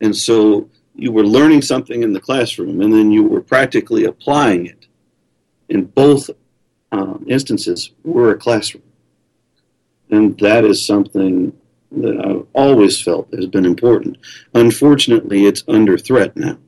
And 0.00 0.14
so 0.16 0.68
you 0.94 1.10
were 1.10 1.26
learning 1.26 1.62
something 1.62 2.04
in 2.04 2.12
the 2.12 2.20
classroom, 2.28 2.80
and 2.80 2.92
then 2.92 3.10
you 3.10 3.24
were 3.24 3.42
practically 3.42 4.04
applying 4.04 4.66
it. 4.66 4.86
In 5.68 5.86
both 5.86 6.30
um, 6.92 7.26
instances, 7.28 7.90
were 8.04 8.30
a 8.30 8.38
classroom. 8.38 8.88
And 10.10 10.38
that 10.38 10.64
is 10.64 10.86
something 10.86 11.52
that 12.02 12.24
I've 12.24 12.46
always 12.52 13.00
felt 13.00 13.32
has 13.34 13.46
been 13.46 13.64
important. 13.64 14.18
Unfortunately, 14.54 15.46
it's 15.46 15.64
under 15.68 15.96
threat 15.98 16.36
now. 16.36 16.58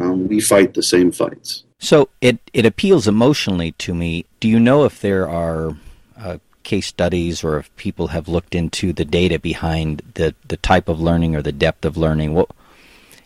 Um, 0.00 0.28
we 0.28 0.40
fight 0.40 0.74
the 0.74 0.82
same 0.82 1.12
fights. 1.12 1.64
So 1.78 2.08
it, 2.20 2.38
it 2.52 2.64
appeals 2.64 3.08
emotionally 3.08 3.72
to 3.72 3.94
me. 3.94 4.24
Do 4.40 4.48
you 4.48 4.60
know 4.60 4.84
if 4.84 5.00
there 5.00 5.28
are 5.28 5.76
uh, 6.16 6.38
case 6.62 6.86
studies 6.86 7.42
or 7.42 7.58
if 7.58 7.74
people 7.76 8.08
have 8.08 8.28
looked 8.28 8.54
into 8.54 8.92
the 8.92 9.04
data 9.04 9.38
behind 9.38 10.02
the, 10.14 10.34
the 10.46 10.56
type 10.56 10.88
of 10.88 11.00
learning 11.00 11.34
or 11.36 11.42
the 11.42 11.52
depth 11.52 11.84
of 11.84 11.96
learning? 11.96 12.34
What, 12.34 12.50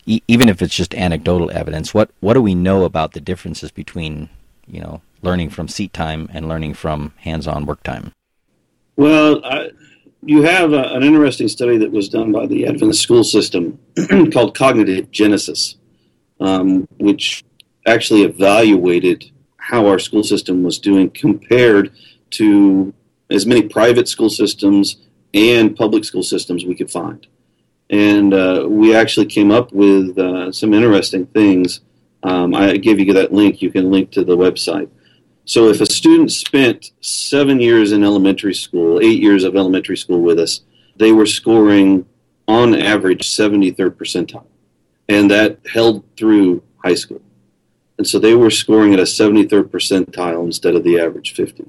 e- 0.06 0.22
even 0.26 0.48
if 0.48 0.62
it's 0.62 0.74
just 0.74 0.94
anecdotal 0.94 1.50
evidence, 1.50 1.92
what, 1.92 2.10
what 2.20 2.34
do 2.34 2.42
we 2.42 2.54
know 2.54 2.84
about 2.84 3.12
the 3.12 3.20
differences 3.20 3.70
between 3.70 4.28
you 4.66 4.80
know 4.80 5.00
learning 5.22 5.50
from 5.50 5.68
seat 5.68 5.92
time 5.92 6.28
and 6.32 6.48
learning 6.48 6.74
from 6.74 7.12
hands-on 7.18 7.66
work 7.66 7.82
time? 7.82 8.12
Well, 8.96 9.44
I, 9.44 9.70
you 10.26 10.42
have 10.42 10.72
a, 10.72 10.94
an 10.94 11.02
interesting 11.02 11.48
study 11.48 11.78
that 11.78 11.90
was 11.90 12.08
done 12.08 12.32
by 12.32 12.46
the 12.46 12.66
Adventist 12.66 13.00
school 13.00 13.24
system 13.24 13.78
called 14.32 14.56
Cognitive 14.56 15.10
Genesis, 15.10 15.76
um, 16.40 16.88
which 16.98 17.44
actually 17.86 18.22
evaluated 18.22 19.30
how 19.56 19.86
our 19.86 19.98
school 19.98 20.24
system 20.24 20.62
was 20.62 20.78
doing 20.78 21.10
compared 21.10 21.92
to 22.30 22.92
as 23.30 23.46
many 23.46 23.62
private 23.62 24.08
school 24.08 24.28
systems 24.28 24.96
and 25.32 25.76
public 25.76 26.04
school 26.04 26.22
systems 26.22 26.64
we 26.64 26.74
could 26.74 26.90
find. 26.90 27.26
And 27.88 28.34
uh, 28.34 28.66
we 28.68 28.94
actually 28.94 29.26
came 29.26 29.52
up 29.52 29.72
with 29.72 30.18
uh, 30.18 30.50
some 30.50 30.74
interesting 30.74 31.26
things. 31.26 31.80
Um, 32.24 32.54
I 32.54 32.76
gave 32.78 32.98
you 32.98 33.12
that 33.12 33.32
link. 33.32 33.62
You 33.62 33.70
can 33.70 33.90
link 33.90 34.10
to 34.12 34.24
the 34.24 34.36
website. 34.36 34.90
So 35.46 35.68
if 35.68 35.80
a 35.80 35.86
student 35.86 36.32
spent 36.32 36.90
seven 37.00 37.60
years 37.60 37.92
in 37.92 38.02
elementary 38.02 38.52
school, 38.52 38.98
eight 39.00 39.22
years 39.22 39.44
of 39.44 39.54
elementary 39.54 39.96
school 39.96 40.20
with 40.20 40.40
us, 40.40 40.60
they 40.96 41.12
were 41.12 41.24
scoring 41.24 42.04
on 42.48 42.74
average 42.74 43.28
73rd 43.30 43.90
percentile. 43.90 44.46
And 45.08 45.30
that 45.30 45.60
held 45.72 46.02
through 46.16 46.64
high 46.84 46.96
school. 46.96 47.22
And 47.96 48.06
so 48.06 48.18
they 48.18 48.34
were 48.34 48.50
scoring 48.50 48.92
at 48.92 48.98
a 48.98 49.04
73rd 49.04 49.68
percentile 49.68 50.44
instead 50.44 50.74
of 50.74 50.82
the 50.82 50.98
average 50.98 51.32
50. 51.32 51.64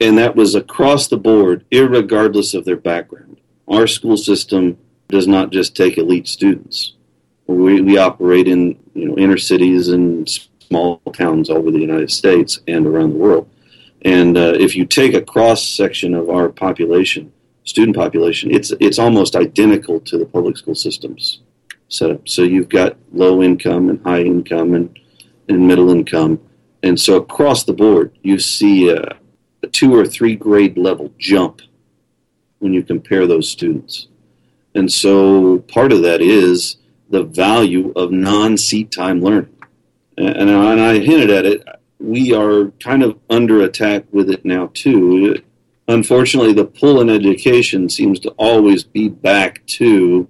And 0.00 0.18
that 0.18 0.34
was 0.34 0.56
across 0.56 1.06
the 1.06 1.16
board, 1.16 1.64
regardless 1.70 2.52
of 2.52 2.64
their 2.64 2.76
background. 2.76 3.40
Our 3.68 3.86
school 3.86 4.16
system 4.16 4.76
does 5.08 5.28
not 5.28 5.50
just 5.50 5.76
take 5.76 5.98
elite 5.98 6.26
students. 6.26 6.94
We, 7.46 7.80
we 7.80 7.96
operate 7.96 8.48
in 8.48 8.78
you 8.94 9.08
know 9.08 9.18
inner 9.18 9.38
cities 9.38 9.88
and 9.88 10.28
small 10.68 11.00
towns 11.12 11.50
over 11.50 11.70
the 11.70 11.80
United 11.80 12.10
States 12.10 12.60
and 12.68 12.86
around 12.86 13.10
the 13.10 13.18
world. 13.18 13.48
And 14.02 14.36
uh, 14.36 14.54
if 14.58 14.76
you 14.76 14.84
take 14.84 15.14
a 15.14 15.22
cross 15.22 15.66
section 15.66 16.14
of 16.14 16.28
our 16.28 16.48
population, 16.48 17.32
student 17.64 17.96
population, 17.96 18.50
it's 18.50 18.72
it's 18.80 18.98
almost 18.98 19.34
identical 19.34 20.00
to 20.00 20.18
the 20.18 20.26
public 20.26 20.56
school 20.56 20.74
systems 20.74 21.40
setup. 21.88 22.28
So 22.28 22.42
you've 22.42 22.68
got 22.68 22.96
low 23.12 23.42
income 23.42 23.88
and 23.88 24.02
high 24.02 24.22
income 24.22 24.74
and, 24.74 24.98
and 25.48 25.66
middle 25.66 25.90
income. 25.90 26.40
And 26.82 27.00
so 27.00 27.16
across 27.16 27.64
the 27.64 27.72
board, 27.72 28.16
you 28.22 28.38
see 28.38 28.90
a, 28.90 29.16
a 29.62 29.66
two 29.66 29.94
or 29.94 30.04
three 30.06 30.36
grade 30.36 30.76
level 30.76 31.12
jump 31.18 31.62
when 32.58 32.74
you 32.74 32.82
compare 32.82 33.26
those 33.26 33.48
students. 33.48 34.08
And 34.74 34.92
so 34.92 35.60
part 35.60 35.92
of 35.92 36.02
that 36.02 36.20
is 36.20 36.76
the 37.08 37.22
value 37.22 37.92
of 37.94 38.10
non 38.10 38.56
seat 38.56 38.90
time 38.90 39.22
learning 39.22 39.53
and, 40.16 40.50
and 40.50 40.80
I 40.80 40.98
hinted 40.98 41.30
at 41.30 41.46
it. 41.46 41.66
We 41.98 42.32
are 42.34 42.66
kind 42.80 43.02
of 43.02 43.18
under 43.30 43.62
attack 43.62 44.04
with 44.12 44.30
it 44.30 44.44
now 44.44 44.70
too. 44.74 45.42
Unfortunately, 45.88 46.52
the 46.52 46.64
pull 46.64 47.00
in 47.00 47.10
education 47.10 47.88
seems 47.88 48.18
to 48.20 48.30
always 48.30 48.84
be 48.84 49.08
back 49.08 49.64
to 49.66 50.28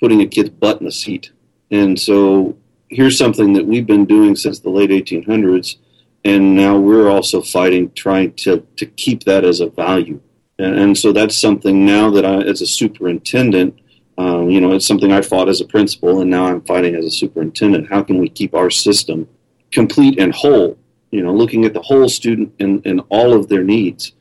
putting 0.00 0.20
a 0.20 0.26
kid's 0.26 0.50
butt 0.50 0.80
in 0.80 0.86
a 0.86 0.92
seat. 0.92 1.30
And 1.70 1.98
so 1.98 2.56
here's 2.88 3.16
something 3.16 3.52
that 3.52 3.66
we've 3.66 3.86
been 3.86 4.04
doing 4.04 4.34
since 4.34 4.58
the 4.58 4.70
late 4.70 4.90
1800s, 4.90 5.76
and 6.24 6.56
now 6.56 6.76
we're 6.76 7.08
also 7.08 7.40
fighting 7.40 7.92
trying 7.92 8.32
to, 8.34 8.66
to 8.76 8.86
keep 8.86 9.24
that 9.24 9.44
as 9.44 9.60
a 9.60 9.68
value. 9.68 10.20
And, 10.58 10.78
and 10.78 10.98
so 10.98 11.12
that's 11.12 11.36
something 11.36 11.86
now 11.86 12.10
that 12.10 12.24
I, 12.24 12.40
as 12.40 12.60
a 12.60 12.66
superintendent, 12.66 13.79
um, 14.20 14.50
you 14.50 14.60
know, 14.60 14.72
it's 14.72 14.86
something 14.86 15.12
I 15.12 15.22
fought 15.22 15.48
as 15.48 15.62
a 15.62 15.64
principal, 15.64 16.20
and 16.20 16.30
now 16.30 16.44
I'm 16.44 16.60
fighting 16.60 16.94
as 16.94 17.06
a 17.06 17.10
superintendent. 17.10 17.88
How 17.88 18.02
can 18.02 18.18
we 18.18 18.28
keep 18.28 18.54
our 18.54 18.68
system 18.68 19.26
complete 19.72 20.20
and 20.20 20.34
whole? 20.34 20.76
You 21.10 21.22
know, 21.22 21.32
looking 21.32 21.64
at 21.64 21.72
the 21.72 21.80
whole 21.80 22.06
student 22.06 22.52
and, 22.60 22.84
and 22.84 23.00
all 23.08 23.32
of 23.32 23.48
their 23.48 23.64
needs. 23.64 24.12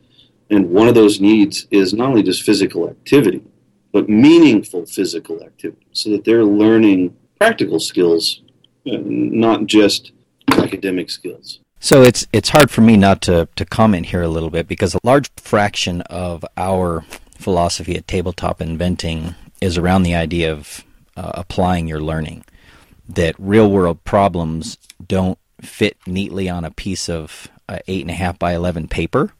And 0.49 0.69
one 0.69 0.87
of 0.87 0.95
those 0.95 1.19
needs 1.19 1.67
is 1.69 1.93
not 1.93 2.07
only 2.07 2.23
just 2.23 2.43
physical 2.43 2.89
activity, 2.89 3.43
but 3.91 4.07
meaningful 4.07 4.85
physical 4.85 5.43
activity, 5.43 5.85
so 5.91 6.11
that 6.11 6.23
they're 6.23 6.45
learning 6.45 7.17
practical 7.37 7.81
skills, 7.81 8.41
uh, 8.87 8.99
not 9.03 9.65
just 9.65 10.13
academic 10.53 11.09
skills. 11.09 11.59
So 11.81 12.03
it's 12.03 12.25
it's 12.31 12.49
hard 12.49 12.71
for 12.71 12.81
me 12.81 12.95
not 12.95 13.21
to, 13.23 13.49
to 13.57 13.65
comment 13.65 14.05
here 14.07 14.21
a 14.21 14.29
little 14.29 14.49
bit 14.49 14.65
because 14.65 14.95
a 14.95 14.99
large 15.03 15.29
fraction 15.35 16.01
of 16.03 16.45
our 16.55 17.03
philosophy 17.37 17.97
at 17.97 18.07
tabletop 18.07 18.61
inventing 18.61 19.35
is 19.61 19.77
around 19.77 20.03
the 20.03 20.15
idea 20.15 20.51
of 20.51 20.83
uh, 21.15 21.31
applying 21.35 21.87
your 21.87 22.01
learning. 22.01 22.45
That 23.07 23.35
real 23.37 23.69
world 23.69 24.03
problems 24.03 24.77
don't 25.05 25.39
fit 25.61 25.97
neatly 26.05 26.49
on 26.49 26.63
a 26.63 26.71
piece 26.71 27.09
of 27.09 27.49
uh, 27.67 27.79
eight 27.87 28.01
and 28.01 28.11
a 28.11 28.15
half 28.15 28.39
by 28.39 28.53
eleven 28.53 28.87
paper, 28.87 29.33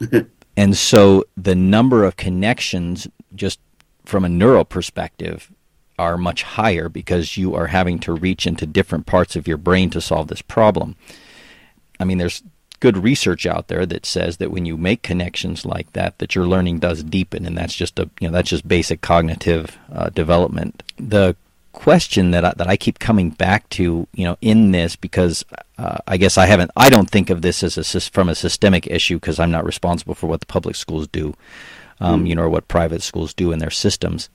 and 0.56 0.76
so 0.76 1.24
the 1.36 1.54
number 1.54 2.04
of 2.04 2.16
connections, 2.16 3.06
just 3.34 3.60
from 4.04 4.24
a 4.24 4.28
neural 4.28 4.64
perspective, 4.64 5.50
are 5.98 6.16
much 6.16 6.42
higher 6.42 6.88
because 6.88 7.36
you 7.36 7.54
are 7.54 7.68
having 7.68 7.98
to 8.00 8.12
reach 8.12 8.46
into 8.46 8.66
different 8.66 9.06
parts 9.06 9.36
of 9.36 9.46
your 9.46 9.56
brain 9.56 9.90
to 9.90 10.00
solve 10.00 10.28
this 10.28 10.42
problem. 10.42 10.96
I 12.00 12.04
mean, 12.04 12.18
there's 12.18 12.42
good 12.80 12.98
research 12.98 13.46
out 13.46 13.68
there 13.68 13.86
that 13.86 14.06
says 14.06 14.36
that 14.38 14.50
when 14.50 14.66
you 14.66 14.76
make 14.76 15.02
connections 15.02 15.64
like 15.64 15.92
that, 15.92 16.18
that 16.18 16.34
your 16.34 16.46
learning 16.46 16.78
does 16.78 17.02
deepen, 17.02 17.46
and 17.46 17.56
that's 17.56 17.74
just 17.74 17.98
a 17.98 18.10
you 18.20 18.28
know 18.28 18.32
that's 18.32 18.50
just 18.50 18.68
basic 18.68 19.00
cognitive 19.00 19.78
uh, 19.92 20.10
development. 20.10 20.82
The 20.98 21.36
question 21.74 22.30
that 22.30 22.44
I, 22.44 22.52
that 22.56 22.68
I 22.68 22.76
keep 22.76 22.98
coming 22.98 23.30
back 23.30 23.68
to, 23.70 24.06
you 24.14 24.24
know, 24.24 24.38
in 24.40 24.70
this 24.70 24.96
because 24.96 25.44
uh, 25.76 25.98
I 26.06 26.16
guess 26.16 26.38
I 26.38 26.46
haven't, 26.46 26.70
I 26.76 26.88
don't 26.88 27.10
think 27.10 27.28
of 27.28 27.42
this 27.42 27.62
as 27.62 27.76
a 27.76 28.00
from 28.00 28.28
a 28.28 28.34
systemic 28.34 28.86
issue 28.86 29.16
because 29.16 29.38
I'm 29.38 29.50
not 29.50 29.66
responsible 29.66 30.14
for 30.14 30.26
what 30.28 30.40
the 30.40 30.46
public 30.46 30.76
schools 30.76 31.08
do, 31.08 31.34
um, 32.00 32.24
mm. 32.24 32.28
you 32.28 32.34
know, 32.34 32.42
or 32.42 32.48
what 32.48 32.68
private 32.68 33.02
schools 33.02 33.34
do 33.34 33.52
in 33.52 33.58
their 33.58 33.70
systems. 33.70 34.30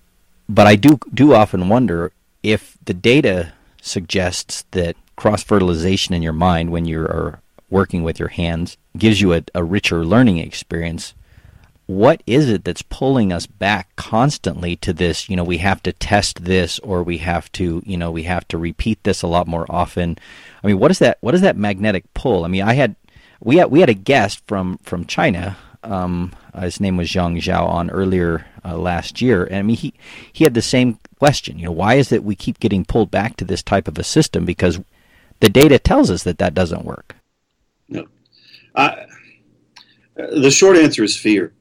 But 0.48 0.68
I 0.68 0.76
do 0.76 1.00
do 1.14 1.34
often 1.34 1.70
wonder 1.70 2.12
if 2.44 2.78
the 2.86 2.94
data 2.94 3.54
suggests 3.82 4.66
that 4.72 4.96
cross 5.16 5.44
fertilization 5.44 6.14
in 6.14 6.22
your 6.22 6.34
mind 6.34 6.72
when 6.72 6.86
you 6.86 7.02
are 7.02 7.42
working 7.70 8.04
with 8.04 8.20
your 8.20 8.30
hands 8.30 8.78
gives 8.98 9.22
you 9.22 9.34
a, 9.34 9.44
a 9.54 9.64
richer 9.64 10.06
learning 10.06 10.38
experience 10.38 11.14
what 11.90 12.22
is 12.28 12.48
it 12.48 12.64
that's 12.64 12.84
pulling 12.84 13.34
us 13.34 13.48
back 13.48 13.96
constantly 13.96 14.76
to 14.76 14.94
this 14.94 15.28
you 15.28 15.36
know 15.36 15.44
we 15.44 15.58
have 15.58 15.82
to 15.82 15.92
test 15.92 16.46
this 16.46 16.78
or 16.80 17.02
we 17.02 17.18
have 17.18 17.52
to 17.52 17.82
you 17.84 17.98
know 17.98 18.12
we 18.12 18.24
have 18.24 18.48
to 18.48 18.60
repeat 18.60 19.04
this 19.04 19.24
a 19.24 19.28
lot 19.28 19.48
more 19.48 19.66
often? 19.70 20.16
I 20.64 20.68
mean 20.68 20.78
what 20.78 20.92
is 20.92 21.00
that 21.00 21.18
what 21.22 21.34
is 21.34 21.42
that 21.42 21.58
magnetic 21.58 22.14
pull? 22.14 22.46
I 22.46 22.48
mean 22.48 22.62
i 22.62 22.76
had 22.76 22.96
we 23.40 23.56
had 23.56 23.72
we 23.72 23.80
had 23.80 23.90
a 23.90 23.96
guest 23.96 24.44
from 24.46 24.78
from 24.84 25.06
china 25.06 25.58
um, 25.82 26.32
uh, 26.54 26.62
his 26.62 26.80
name 26.80 26.96
was 26.96 27.08
Zhang 27.08 27.38
Zhao 27.38 27.66
on 27.66 27.90
earlier 27.90 28.46
uh, 28.64 28.78
last 28.78 29.20
year. 29.20 29.46
And 29.46 29.56
i 29.56 29.62
mean 29.64 29.78
he 29.78 29.96
he 30.32 30.44
had 30.44 30.54
the 30.54 30.62
same 30.62 31.00
question 31.18 31.58
you 31.58 31.66
know 31.66 31.72
why 31.72 31.96
is 31.96 32.12
it 32.12 32.24
we 32.24 32.36
keep 32.36 32.60
getting 32.60 32.86
pulled 32.86 33.10
back 33.10 33.36
to 33.38 33.46
this 33.46 33.64
type 33.64 33.88
of 33.88 33.98
a 33.98 34.04
system? 34.04 34.46
Because 34.46 34.80
the 35.40 35.50
data 35.50 35.80
tells 35.80 36.12
us 36.12 36.22
that 36.22 36.38
that 36.38 36.54
doesn't 36.54 36.86
work 36.86 37.16
I, 38.76 39.06
the 40.16 40.52
short 40.52 40.78
answer 40.78 41.04
is 41.04 41.18
fear 41.18 41.54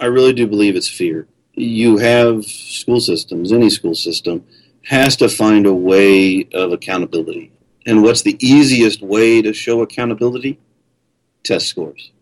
I 0.00 0.06
really 0.06 0.32
do 0.32 0.46
believe 0.46 0.76
it's 0.76 0.88
fear. 0.88 1.26
You 1.54 1.98
have 1.98 2.44
school 2.44 3.00
systems, 3.00 3.52
any 3.52 3.70
school 3.70 3.94
system 3.94 4.44
has 4.84 5.16
to 5.16 5.28
find 5.28 5.66
a 5.66 5.74
way 5.74 6.46
of 6.52 6.72
accountability. 6.72 7.52
And 7.86 8.02
what's 8.02 8.22
the 8.22 8.36
easiest 8.46 9.02
way 9.02 9.42
to 9.42 9.52
show 9.52 9.80
accountability? 9.82 10.58
Test 11.44 11.66
scores. 11.66 12.12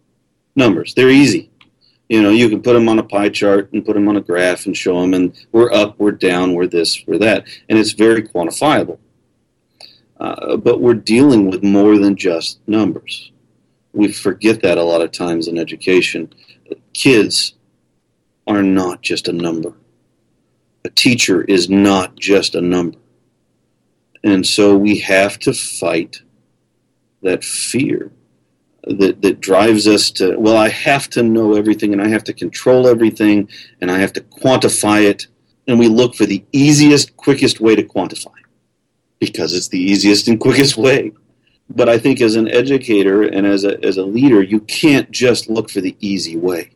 Numbers. 0.57 0.95
They're 0.95 1.11
easy. 1.11 1.51
You 2.09 2.23
know, 2.23 2.31
you 2.31 2.49
can 2.49 2.63
put 2.63 2.75
them 2.75 2.89
on 2.89 2.99
a 2.99 3.03
pie 3.03 3.31
chart 3.31 3.73
and 3.73 3.85
put 3.85 3.95
them 3.95 4.09
on 4.09 4.17
a 4.17 4.21
graph 4.21 4.67
and 4.67 4.77
show 4.77 5.01
them, 5.01 5.15
and 5.15 5.35
we're 5.53 5.73
up, 5.73 5.99
we're 5.99 6.13
down, 6.13 6.55
we're 6.55 6.67
this, 6.67 7.03
we're 7.07 7.19
that. 7.19 7.47
And 7.69 7.79
it's 7.79 7.93
very 7.93 8.23
quantifiable. 8.23 8.99
Uh, 10.21 10.57
but 10.57 10.81
we're 10.81 10.95
dealing 10.95 11.51
with 11.51 11.63
more 11.63 11.99
than 11.99 12.15
just 12.15 12.61
numbers. 12.69 13.33
We 13.95 14.13
forget 14.13 14.61
that 14.63 14.77
a 14.77 14.83
lot 14.83 15.01
of 15.01 15.13
times 15.13 15.49
in 15.49 15.57
education. 15.57 16.33
Kids 16.93 17.55
are 18.47 18.63
not 18.63 19.01
just 19.03 19.29
a 19.29 19.33
number. 19.33 19.73
A 20.85 20.91
teacher 20.91 21.43
is 21.43 21.71
not 21.71 22.17
just 22.17 22.55
a 22.55 22.61
number. 22.61 22.99
And 24.23 24.47
so 24.47 24.77
we 24.77 24.99
have 24.99 25.39
to 25.41 25.53
fight 25.53 26.23
that 27.23 27.45
fear 27.45 28.11
that, 28.87 29.23
that 29.23 29.41
drives 29.41 29.87
us 29.87 30.11
to, 30.13 30.37
well, 30.37 30.57
I 30.57 30.69
have 30.69 31.09
to 31.11 31.23
know 31.23 31.55
everything 31.55 31.93
and 31.93 32.03
I 32.03 32.09
have 32.09 32.25
to 32.25 32.33
control 32.33 32.87
everything 32.87 33.49
and 33.81 33.91
I 33.91 33.99
have 33.99 34.13
to 34.15 34.21
quantify 34.21 35.05
it. 35.05 35.27
And 35.67 35.79
we 35.79 35.89
look 35.89 36.15
for 36.15 36.27
the 36.27 36.45
easiest, 36.53 37.17
quickest 37.17 37.61
way 37.61 37.77
to 37.77 37.83
quantify 37.83 38.35
because 39.19 39.55
it's 39.55 39.69
the 39.69 39.81
easiest 39.81 40.29
and 40.29 40.39
quickest 40.39 40.77
way. 40.77 41.13
But 41.71 41.89
I 41.89 41.99
think 41.99 42.21
as 42.21 42.37
an 42.37 42.49
educator 42.49 43.23
and 43.23 43.47
as 43.47 43.65
a, 43.65 43.83
as 43.85 43.97
a 43.97 44.05
leader, 44.05 44.43
you 44.43 44.61
can't 44.61 45.11
just 45.11 45.49
look 45.49 45.71
for 45.71 45.81
the 45.81 45.97
easy 46.01 46.37
way 46.37 46.71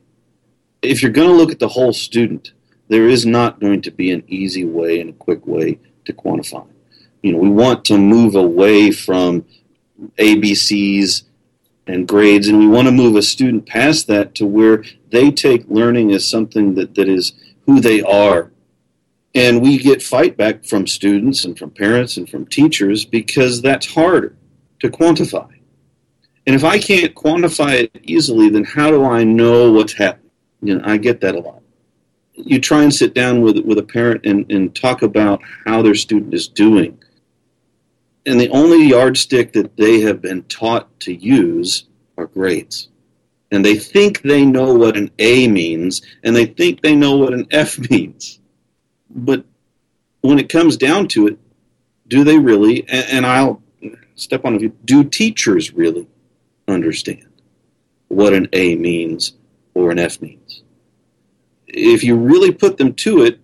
if 0.82 1.02
you're 1.02 1.12
going 1.12 1.28
to 1.28 1.34
look 1.34 1.50
at 1.50 1.58
the 1.58 1.68
whole 1.68 1.92
student, 1.92 2.52
there 2.88 3.08
is 3.08 3.26
not 3.26 3.60
going 3.60 3.82
to 3.82 3.90
be 3.90 4.10
an 4.10 4.22
easy 4.28 4.64
way 4.64 5.00
and 5.00 5.10
a 5.10 5.14
quick 5.14 5.46
way 5.46 5.78
to 6.04 6.12
quantify. 6.12 6.66
You 7.22 7.32
know, 7.32 7.38
we 7.38 7.50
want 7.50 7.84
to 7.86 7.98
move 7.98 8.34
away 8.34 8.90
from 8.90 9.44
ABCs 10.18 11.24
and 11.86 12.06
grades, 12.06 12.48
and 12.48 12.58
we 12.58 12.66
want 12.66 12.86
to 12.86 12.92
move 12.92 13.16
a 13.16 13.22
student 13.22 13.66
past 13.66 14.06
that 14.06 14.34
to 14.36 14.46
where 14.46 14.84
they 15.10 15.30
take 15.30 15.68
learning 15.68 16.12
as 16.12 16.28
something 16.28 16.74
that, 16.74 16.94
that 16.94 17.08
is 17.08 17.32
who 17.66 17.80
they 17.80 18.02
are. 18.02 18.52
And 19.34 19.60
we 19.60 19.78
get 19.78 20.02
fight 20.02 20.36
back 20.36 20.64
from 20.64 20.86
students 20.86 21.44
and 21.44 21.58
from 21.58 21.70
parents 21.70 22.16
and 22.16 22.28
from 22.28 22.46
teachers 22.46 23.04
because 23.04 23.60
that's 23.62 23.94
harder 23.94 24.37
to 24.80 24.88
quantify. 24.88 25.48
And 26.46 26.56
if 26.56 26.64
I 26.64 26.78
can't 26.78 27.14
quantify 27.14 27.74
it 27.74 27.90
easily, 28.04 28.48
then 28.48 28.64
how 28.64 28.90
do 28.90 29.04
I 29.04 29.22
know 29.22 29.70
what's 29.72 29.92
happening? 29.92 30.30
You 30.62 30.78
know, 30.78 30.82
I 30.84 30.96
get 30.96 31.20
that 31.20 31.34
a 31.34 31.40
lot. 31.40 31.62
You 32.32 32.60
try 32.60 32.82
and 32.82 32.94
sit 32.94 33.14
down 33.14 33.42
with 33.42 33.58
with 33.58 33.78
a 33.78 33.82
parent 33.82 34.24
and, 34.24 34.50
and 34.50 34.74
talk 34.74 35.02
about 35.02 35.42
how 35.66 35.82
their 35.82 35.94
student 35.94 36.32
is 36.32 36.48
doing. 36.48 36.98
And 38.24 38.40
the 38.40 38.50
only 38.50 38.86
yardstick 38.86 39.52
that 39.52 39.76
they 39.76 40.00
have 40.00 40.20
been 40.22 40.42
taught 40.44 41.00
to 41.00 41.14
use 41.14 41.84
are 42.16 42.26
grades. 42.26 42.88
And 43.50 43.64
they 43.64 43.76
think 43.76 44.22
they 44.22 44.44
know 44.44 44.74
what 44.74 44.96
an 44.96 45.10
A 45.18 45.48
means, 45.48 46.02
and 46.22 46.36
they 46.36 46.46
think 46.46 46.82
they 46.82 46.94
know 46.94 47.16
what 47.16 47.32
an 47.32 47.46
F 47.50 47.78
means. 47.90 48.40
But 49.10 49.44
when 50.20 50.38
it 50.38 50.48
comes 50.48 50.76
down 50.76 51.08
to 51.08 51.26
it, 51.28 51.38
do 52.08 52.24
they 52.24 52.38
really? 52.38 52.88
And, 52.88 53.06
and 53.10 53.26
I'll 53.26 53.62
step 54.18 54.44
on 54.44 54.54
a 54.54 54.58
few. 54.58 54.70
Do 54.84 55.04
teachers 55.04 55.72
really 55.72 56.06
understand 56.66 57.28
what 58.08 58.32
an 58.32 58.48
A 58.52 58.74
means 58.76 59.34
or 59.74 59.90
an 59.90 59.98
F 59.98 60.20
means. 60.20 60.62
If 61.66 62.02
you 62.02 62.16
really 62.16 62.52
put 62.52 62.78
them 62.78 62.94
to 62.94 63.22
it, 63.22 63.40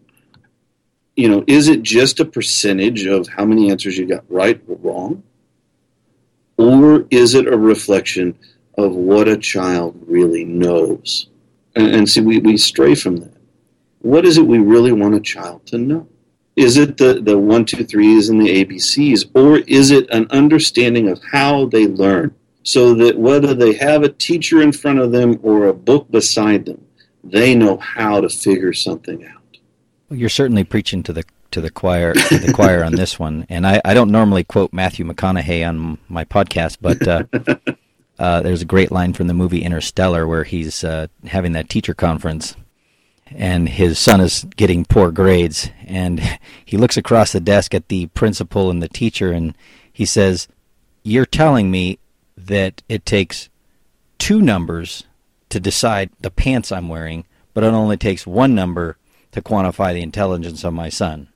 you 1.16 1.28
know, 1.28 1.44
is 1.46 1.68
it 1.68 1.82
just 1.82 2.18
a 2.20 2.24
percentage 2.24 3.06
of 3.06 3.28
how 3.28 3.44
many 3.44 3.70
answers 3.70 3.96
you 3.96 4.06
got 4.06 4.24
right 4.28 4.60
or 4.66 4.76
wrong? 4.76 5.22
Or 6.56 7.06
is 7.10 7.34
it 7.34 7.46
a 7.46 7.56
reflection 7.56 8.36
of 8.76 8.94
what 8.94 9.28
a 9.28 9.36
child 9.36 9.96
really 10.06 10.44
knows? 10.44 11.28
And, 11.76 11.94
and 11.94 12.08
see, 12.08 12.20
we, 12.20 12.38
we 12.38 12.56
stray 12.56 12.94
from 12.94 13.18
that. 13.18 13.36
What 14.00 14.24
is 14.24 14.38
it 14.38 14.46
we 14.46 14.58
really 14.58 14.92
want 14.92 15.14
a 15.14 15.20
child 15.20 15.66
to 15.66 15.78
know? 15.78 16.08
Is 16.56 16.76
it 16.76 16.96
the, 16.96 17.20
the 17.20 17.36
one, 17.36 17.64
two, 17.64 17.84
threes 17.84 18.28
and 18.28 18.40
the 18.40 18.64
ABCs, 18.64 19.30
or 19.34 19.58
is 19.58 19.90
it 19.90 20.08
an 20.10 20.26
understanding 20.30 21.08
of 21.08 21.20
how 21.32 21.66
they 21.66 21.86
learn? 21.86 22.34
so 22.64 22.94
that 22.94 23.16
whether 23.16 23.54
they 23.54 23.74
have 23.74 24.02
a 24.02 24.08
teacher 24.08 24.60
in 24.62 24.72
front 24.72 24.98
of 24.98 25.12
them 25.12 25.38
or 25.42 25.66
a 25.66 25.74
book 25.74 26.10
beside 26.10 26.64
them, 26.64 26.84
they 27.22 27.54
know 27.54 27.76
how 27.76 28.20
to 28.20 28.28
figure 28.28 28.72
something 28.72 29.24
out. 29.26 29.58
Well, 30.08 30.18
you're 30.18 30.28
certainly 30.28 30.64
preaching 30.64 31.02
to 31.04 31.12
the 31.12 31.24
to 31.52 31.60
the 31.60 31.70
choir 31.70 32.14
to 32.14 32.38
the 32.38 32.52
choir 32.52 32.82
on 32.82 32.92
this 32.92 33.16
one, 33.16 33.46
and 33.48 33.64
I, 33.64 33.80
I 33.84 33.94
don't 33.94 34.10
normally 34.10 34.42
quote 34.42 34.72
Matthew 34.72 35.04
McConaughey 35.04 35.66
on 35.68 35.98
my 36.08 36.24
podcast, 36.24 36.78
but 36.80 37.06
uh, 37.06 37.24
uh, 38.18 38.40
there's 38.40 38.62
a 38.62 38.66
great 38.66 38.90
line 38.90 39.12
from 39.12 39.28
the 39.28 39.34
movie 39.34 39.62
Interstellar 39.62 40.26
where 40.26 40.42
he's 40.42 40.82
uh, 40.82 41.06
having 41.26 41.52
that 41.52 41.68
teacher 41.68 41.94
conference, 41.94 42.56
and 43.34 43.68
his 43.68 43.98
son 43.98 44.20
is 44.20 44.44
getting 44.56 44.84
poor 44.84 45.10
grades, 45.10 45.70
and 45.86 46.20
he 46.64 46.76
looks 46.76 46.96
across 46.96 47.32
the 47.32 47.40
desk 47.40 47.74
at 47.74 47.88
the 47.88 48.06
principal 48.08 48.70
and 48.70 48.82
the 48.82 48.88
teacher, 48.88 49.32
and 49.32 49.56
he 49.92 50.04
says, 50.04 50.48
"You're 51.02 51.26
telling 51.26 51.70
me 51.70 51.98
that 52.36 52.82
it 52.88 53.06
takes 53.06 53.48
two 54.18 54.40
numbers 54.40 55.04
to 55.50 55.60
decide 55.60 56.10
the 56.20 56.30
pants 56.30 56.72
I'm 56.72 56.88
wearing, 56.88 57.24
but 57.52 57.64
it 57.64 57.68
only 57.68 57.96
takes 57.96 58.26
one 58.26 58.54
number 58.54 58.96
to 59.32 59.42
quantify 59.42 59.92
the 59.92 60.02
intelligence 60.02 60.64
of 60.64 60.72
my 60.72 60.88
son. 60.88 61.28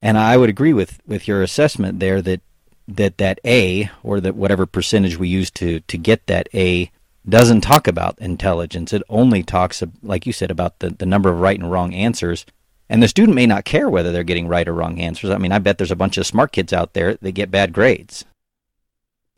And 0.00 0.16
I 0.16 0.36
would 0.36 0.48
agree 0.48 0.72
with, 0.72 1.00
with 1.06 1.26
your 1.26 1.42
assessment 1.42 2.00
there 2.00 2.22
that 2.22 2.40
that 2.86 3.18
that 3.18 3.38
A 3.44 3.90
or 4.02 4.18
that 4.20 4.34
whatever 4.34 4.64
percentage 4.64 5.18
we 5.18 5.28
use 5.28 5.50
to 5.52 5.80
to 5.80 5.98
get 5.98 6.26
that 6.26 6.48
A 6.54 6.90
doesn't 7.28 7.60
talk 7.60 7.86
about 7.86 8.18
intelligence. 8.18 8.92
It 8.92 9.02
only 9.08 9.42
talks, 9.42 9.82
like 10.02 10.26
you 10.26 10.32
said, 10.32 10.50
about 10.50 10.78
the, 10.78 10.90
the 10.90 11.06
number 11.06 11.30
of 11.30 11.40
right 11.40 11.58
and 11.58 11.70
wrong 11.70 11.94
answers. 11.94 12.46
And 12.88 13.02
the 13.02 13.08
student 13.08 13.34
may 13.34 13.46
not 13.46 13.64
care 13.64 13.90
whether 13.90 14.12
they're 14.12 14.24
getting 14.24 14.48
right 14.48 14.66
or 14.66 14.72
wrong 14.72 15.00
answers. 15.00 15.30
I 15.30 15.38
mean, 15.38 15.52
I 15.52 15.58
bet 15.58 15.78
there's 15.78 15.90
a 15.90 15.96
bunch 15.96 16.16
of 16.16 16.26
smart 16.26 16.52
kids 16.52 16.72
out 16.72 16.94
there 16.94 17.14
that 17.16 17.32
get 17.32 17.50
bad 17.50 17.72
grades. 17.72 18.24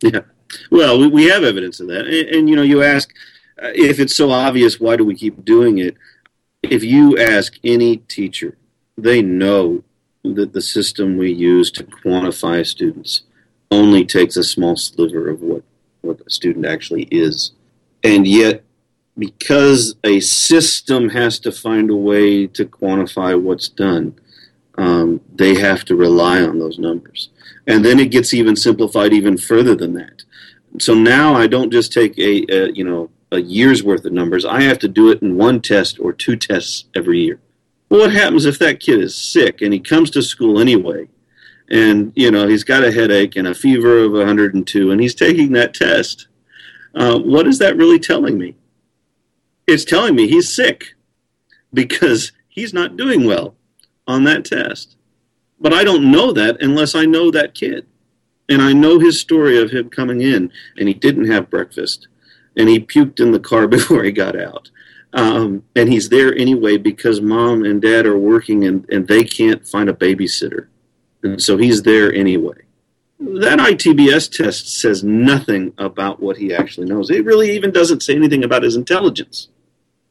Yeah. 0.03 0.20
Well, 0.70 1.11
we, 1.11 1.24
have 1.26 1.42
evidence 1.42 1.81
of 1.81 1.88
that. 1.88 2.07
And, 2.07 2.29
and 2.29 2.48
you 2.48 2.57
know, 2.57 2.62
you 2.62 2.83
ask 2.83 3.12
uh, 3.62 3.70
if 3.74 3.98
it's 4.00 4.16
so 4.16 4.31
obvious, 4.31 4.81
why 4.81 4.96
do 4.96 5.05
we 5.05 5.14
keep 5.14 5.44
doing 5.44 5.79
it? 5.79 5.96
If 6.62 6.85
you 6.85 7.18
ask 7.18 7.55
any 7.64 7.98
teacher, 7.98 8.57
they 8.96 9.22
know 9.22 9.83
that 10.22 10.53
the 10.53 10.61
system 10.61 11.16
we 11.16 11.33
use 11.33 11.70
to 11.72 11.85
quantify 11.85 12.66
students 12.66 13.22
only 13.70 14.05
takes 14.05 14.37
a 14.37 14.44
small 14.44 14.76
sliver 14.76 15.29
of 15.29 15.40
what, 15.40 15.62
what 16.03 16.20
a 16.26 16.31
student 16.31 16.66
actually 16.66 17.05
is. 17.05 17.53
And 18.04 18.26
yet, 18.26 18.64
because 19.18 19.96
a 20.04 20.20
system 20.20 21.10
has 21.10 21.38
to 21.40 21.52
find 21.52 21.90
a 21.90 21.96
way 21.96 22.46
to 22.48 22.64
quantify 22.64 23.40
what's 23.40 23.68
done, 23.68 24.14
um, 24.78 25.20
they 25.34 25.56
have 25.56 25.84
to 25.86 25.96
rely 25.96 26.42
on 26.42 26.58
those 26.58 26.78
numbers. 26.78 27.28
And 27.66 27.84
then 27.84 28.00
it 28.00 28.10
gets 28.10 28.32
even 28.34 28.56
simplified 28.56 29.12
even 29.12 29.36
further 29.36 29.74
than 29.74 29.94
that 29.94 30.22
So 30.78 30.94
now 30.94 31.34
I 31.34 31.46
don't 31.46 31.72
just 31.72 31.92
take 31.92 32.18
a, 32.18 32.44
a 32.50 32.72
you 32.72 32.84
know 32.84 33.10
a 33.32 33.40
year's 33.40 33.82
worth 33.82 34.04
of 34.04 34.12
numbers. 34.12 34.44
I 34.44 34.62
have 34.62 34.78
to 34.80 34.88
do 34.88 35.10
it 35.10 35.22
in 35.22 35.36
one 35.36 35.60
test 35.60 35.98
or 36.00 36.12
two 36.12 36.36
tests 36.36 36.86
every 36.94 37.20
year. 37.20 37.40
Well, 37.88 38.00
what 38.00 38.12
happens 38.12 38.46
if 38.46 38.58
that 38.60 38.80
kid 38.80 39.00
is 39.00 39.16
sick 39.16 39.62
and 39.62 39.72
he 39.72 39.80
comes 39.80 40.10
to 40.12 40.22
school 40.22 40.60
anyway, 40.60 41.08
and 41.70 42.12
you 42.16 42.30
know 42.30 42.48
he's 42.48 42.64
got 42.64 42.84
a 42.84 42.92
headache 42.92 43.36
and 43.36 43.48
a 43.48 43.54
fever 43.54 43.98
of 43.98 44.12
102, 44.12 44.90
and 44.90 45.00
he's 45.00 45.14
taking 45.14 45.52
that 45.52 45.74
test? 45.74 46.28
Uh, 46.94 47.18
what 47.18 47.46
is 47.46 47.59
that 47.59 47.76
really 47.76 47.98
telling 47.98 48.38
me? 48.38 48.57
It's 49.66 49.85
telling 49.85 50.14
me 50.14 50.26
he's 50.26 50.53
sick 50.53 50.94
because 51.72 52.33
he's 52.48 52.74
not 52.74 52.96
doing 52.96 53.24
well 53.24 53.55
on 54.07 54.24
that 54.24 54.44
test. 54.44 54.96
But 55.61 55.72
I 55.72 55.85
don't 55.85 56.11
know 56.11 56.33
that 56.33 56.61
unless 56.61 56.94
I 56.94 57.05
know 57.05 57.31
that 57.31 57.55
kid. 57.55 57.87
And 58.48 58.61
I 58.61 58.72
know 58.72 58.98
his 58.98 59.20
story 59.20 59.59
of 59.59 59.70
him 59.70 59.90
coming 59.90 60.22
in 60.22 60.50
and 60.76 60.88
he 60.88 60.94
didn't 60.94 61.31
have 61.31 61.50
breakfast 61.50 62.09
and 62.57 62.68
he 62.68 62.81
puked 62.81 63.20
in 63.20 63.31
the 63.31 63.38
car 63.38 63.68
before 63.76 64.03
he 64.03 64.11
got 64.11 64.38
out. 64.38 64.70
Um, 65.12 65.64
and 65.74 65.88
he's 65.88 66.09
there 66.09 66.35
anyway 66.35 66.76
because 66.76 67.20
mom 67.20 67.64
and 67.64 67.83
dad 67.83 68.07
are 68.07 68.18
working 68.18 68.64
and, 68.64 68.88
and 68.90 69.09
they 69.09 69.24
can't 69.24 69.66
find 69.66 69.88
a 69.88 69.94
babysitter. 69.94 70.68
And 71.22 71.42
so 71.42 71.57
he's 71.57 71.83
there 71.83 72.12
anyway. 72.12 72.62
That 73.20 73.59
ITBS 73.59 74.35
test 74.35 74.68
says 74.68 75.04
nothing 75.04 75.74
about 75.76 76.20
what 76.20 76.38
he 76.38 76.54
actually 76.54 76.87
knows. 76.87 77.11
It 77.11 77.24
really 77.24 77.50
even 77.50 77.70
doesn't 77.70 78.02
say 78.02 78.16
anything 78.16 78.42
about 78.42 78.62
his 78.62 78.76
intelligence. 78.76 79.48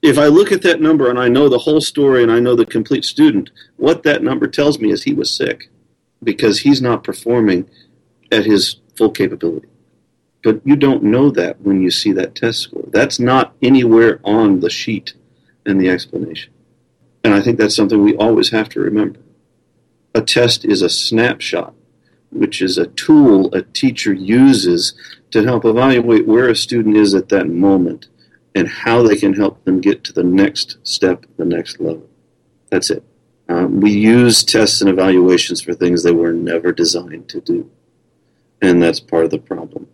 If 0.02 0.18
I 0.18 0.28
look 0.28 0.52
at 0.52 0.62
that 0.62 0.80
number 0.80 1.10
and 1.10 1.20
I 1.20 1.28
know 1.28 1.50
the 1.50 1.58
whole 1.58 1.82
story 1.82 2.22
and 2.22 2.32
I 2.32 2.40
know 2.40 2.56
the 2.56 2.66
complete 2.66 3.04
student, 3.04 3.50
what 3.78 4.04
that 4.04 4.24
number 4.24 4.48
tells 4.48 4.80
me 4.80 4.92
is 4.92 5.04
he 5.04 5.14
was 5.14 5.36
sick 5.36 5.70
because 6.24 6.60
he's 6.60 6.82
not 6.82 7.04
performing 7.04 7.70
at 8.32 8.46
his 8.46 8.78
full 8.96 9.10
capability. 9.10 9.68
But 10.44 10.62
you 10.64 10.76
don't 10.76 11.04
know 11.04 11.32
that 11.32 11.60
when 11.62 11.82
you 11.82 11.92
see 11.92 12.12
that 12.14 12.36
test 12.36 12.60
score. 12.60 12.86
That's 12.92 13.20
not 13.20 13.56
anywhere 13.62 14.20
on 14.24 14.60
the 14.60 14.70
sheet 14.70 15.14
in 15.66 15.80
the 15.80 15.90
explanation. 15.90 16.54
And 17.24 17.34
I 17.34 17.42
think 17.42 17.58
that's 17.58 17.76
something 17.76 18.02
we 18.02 18.16
always 18.16 18.52
have 18.52 18.70
to 18.70 18.80
remember. 18.80 19.20
A 20.16 20.22
test 20.22 20.64
is 20.64 20.82
a 20.82 20.90
snapshot, 20.90 21.74
which 22.32 22.62
is 22.62 22.78
a 22.78 22.88
tool 22.88 23.54
a 23.54 23.62
teacher 23.62 24.14
uses 24.14 24.94
to 25.32 25.44
help 25.44 25.66
evaluate 25.66 26.28
where 26.28 26.50
a 26.50 26.56
student 26.56 26.96
is 26.96 27.14
at 27.14 27.30
that 27.30 27.48
moment 27.48 28.08
and 28.56 28.68
how 28.68 29.04
they 29.04 29.16
can 29.16 29.34
help 29.34 29.64
them 29.64 29.80
get 29.80 30.04
to 30.04 30.14
the 30.14 30.24
next 30.24 30.78
step, 30.84 31.26
the 31.38 31.46
next 31.46 31.80
level. 31.80 32.08
That's 32.70 32.90
it. 32.90 33.04
Um, 33.48 33.80
we 33.80 33.92
use 33.92 34.44
tests 34.44 34.82
and 34.82 34.90
evaluations 34.90 35.62
for 35.62 35.74
things 35.74 36.04
they 36.04 36.12
were 36.12 36.34
never 36.34 36.72
designed 36.72 37.30
to 37.30 37.42
do. 37.42 37.70
And 38.62 38.82
that's 38.82 39.00
part 39.00 39.26
of 39.26 39.32
the 39.32 39.40
problem 39.40 39.88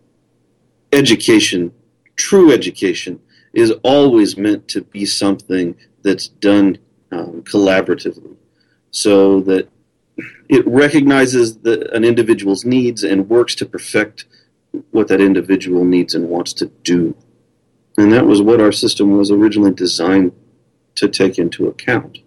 education, 0.92 1.72
true 2.16 2.52
education, 2.52 3.20
is 3.52 3.72
always 3.82 4.36
meant 4.36 4.68
to 4.68 4.82
be 4.82 5.04
something 5.04 5.76
that's 6.02 6.28
done 6.28 6.78
um, 7.12 7.42
collaboratively 7.42 8.36
so 8.90 9.40
that 9.40 9.68
it 10.48 10.66
recognizes 10.66 11.58
the, 11.58 11.92
an 11.94 12.04
individual's 12.04 12.64
needs 12.64 13.02
and 13.02 13.28
works 13.28 13.54
to 13.56 13.66
perfect 13.66 14.24
what 14.90 15.08
that 15.08 15.20
individual 15.20 15.84
needs 15.84 16.14
and 16.14 16.28
wants 16.28 16.52
to 16.54 16.66
do. 16.82 17.14
And 17.96 18.12
that 18.12 18.26
was 18.26 18.42
what 18.42 18.60
our 18.60 18.72
system 18.72 19.16
was 19.16 19.30
originally 19.30 19.72
designed 19.72 20.32
to 20.96 21.08
take 21.08 21.38
into 21.38 21.66
account. 21.66 22.18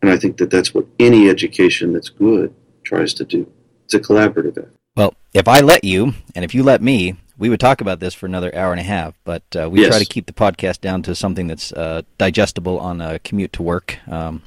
And 0.00 0.10
I 0.10 0.16
think 0.16 0.38
that 0.38 0.50
that's 0.50 0.74
what 0.74 0.86
any 0.98 1.28
education 1.28 1.92
that's 1.92 2.08
good 2.08 2.54
tries 2.82 3.14
to 3.14 3.24
do. 3.24 3.50
It's 3.84 3.94
a 3.94 4.00
collaborative 4.00 4.58
effort. 4.58 4.74
Well, 4.96 5.14
if 5.32 5.48
I 5.48 5.60
let 5.60 5.84
you, 5.84 6.14
and 6.34 6.44
if 6.44 6.54
you 6.54 6.62
let 6.62 6.82
me, 6.82 7.16
we 7.38 7.48
would 7.48 7.60
talk 7.60 7.80
about 7.80 8.00
this 8.00 8.14
for 8.14 8.26
another 8.26 8.54
hour 8.54 8.72
and 8.72 8.80
a 8.80 8.84
half, 8.84 9.14
but 9.24 9.42
uh, 9.58 9.68
we 9.70 9.80
yes. 9.80 9.88
try 9.88 9.98
to 9.98 10.04
keep 10.04 10.26
the 10.26 10.32
podcast 10.32 10.80
down 10.80 11.02
to 11.02 11.14
something 11.14 11.46
that's 11.46 11.72
uh, 11.72 12.02
digestible 12.18 12.78
on 12.78 13.00
a 13.00 13.18
commute 13.20 13.52
to 13.54 13.62
work. 13.62 13.98
Um, 14.06 14.42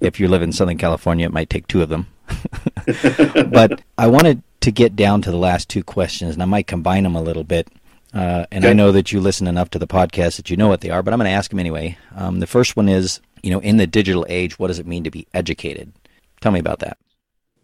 if 0.00 0.20
you 0.20 0.28
live 0.28 0.42
in 0.42 0.52
Southern 0.52 0.78
California, 0.78 1.26
it 1.26 1.32
might 1.32 1.50
take 1.50 1.66
two 1.68 1.82
of 1.82 1.88
them. 1.88 2.06
but 3.50 3.82
I 3.96 4.06
wanted 4.06 4.42
to 4.60 4.70
get 4.70 4.96
down 4.96 5.22
to 5.22 5.30
the 5.30 5.36
last 5.36 5.68
two 5.68 5.84
questions, 5.84 6.34
and 6.34 6.42
I 6.42 6.46
might 6.46 6.66
combine 6.66 7.04
them 7.04 7.14
a 7.14 7.22
little 7.22 7.44
bit. 7.44 7.68
Uh, 8.14 8.46
and 8.50 8.64
okay. 8.64 8.70
I 8.70 8.74
know 8.74 8.92
that 8.92 9.12
you 9.12 9.20
listen 9.20 9.46
enough 9.46 9.70
to 9.70 9.78
the 9.78 9.86
podcast 9.86 10.36
that 10.36 10.50
you 10.50 10.56
know 10.56 10.68
what 10.68 10.80
they 10.80 10.90
are, 10.90 11.02
but 11.02 11.12
I'm 11.12 11.18
going 11.18 11.28
to 11.30 11.36
ask 11.36 11.50
them 11.50 11.60
anyway. 11.60 11.98
Um, 12.14 12.40
the 12.40 12.46
first 12.46 12.76
one 12.76 12.88
is, 12.88 13.20
you 13.42 13.50
know, 13.50 13.60
in 13.60 13.76
the 13.76 13.86
digital 13.86 14.24
age, 14.28 14.58
what 14.58 14.68
does 14.68 14.78
it 14.78 14.86
mean 14.86 15.04
to 15.04 15.10
be 15.10 15.26
educated? 15.34 15.92
Tell 16.40 16.52
me 16.52 16.60
about 16.60 16.78
that. 16.80 16.98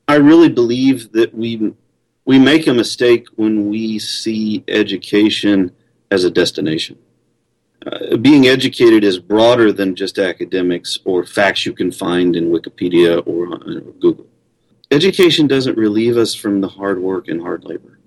I 0.08 0.16
really 0.16 0.48
believe 0.48 1.12
that 1.12 1.34
we 1.34 1.74
we 2.24 2.38
make 2.38 2.66
a 2.66 2.74
mistake 2.74 3.26
when 3.36 3.68
we 3.68 3.98
see 3.98 4.62
education 4.68 5.72
as 6.10 6.24
a 6.24 6.30
destination. 6.30 6.98
Uh, 7.84 8.16
being 8.16 8.46
educated 8.46 9.02
is 9.02 9.18
broader 9.18 9.72
than 9.72 9.96
just 9.96 10.18
academics 10.18 10.98
or 11.04 11.24
facts 11.24 11.66
you 11.66 11.72
can 11.72 11.90
find 11.90 12.36
in 12.36 12.50
Wikipedia 12.50 13.26
or 13.26 13.54
uh, 13.54 13.80
Google. 13.98 14.26
Education 14.90 15.46
doesn't 15.46 15.76
relieve 15.76 16.16
us 16.16 16.34
from 16.34 16.60
the 16.60 16.68
hard 16.68 17.00
work 17.00 17.28
and 17.28 17.40
hard 17.40 17.64
labor. 17.64 17.98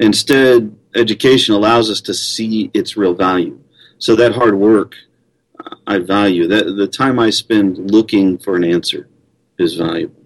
Instead, 0.00 0.74
education 0.96 1.54
allows 1.54 1.90
us 1.90 2.00
to 2.00 2.14
see 2.14 2.70
its 2.74 2.96
real 2.96 3.14
value. 3.14 3.60
So 3.98 4.16
that 4.16 4.32
hard 4.32 4.54
work, 4.54 4.96
uh, 5.64 5.76
I 5.86 5.98
value. 5.98 6.48
That 6.48 6.74
the 6.76 6.88
time 6.88 7.18
I 7.20 7.30
spend 7.30 7.92
looking 7.92 8.38
for 8.38 8.56
an 8.56 8.64
answer 8.64 9.08
is 9.58 9.74
valuable. 9.74 10.22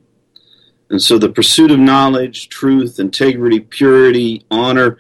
And 0.88 1.02
so 1.02 1.18
the 1.18 1.28
pursuit 1.28 1.70
of 1.70 1.78
knowledge, 1.78 2.48
truth, 2.48 2.98
integrity, 2.98 3.60
purity, 3.60 4.46
honor 4.50 4.98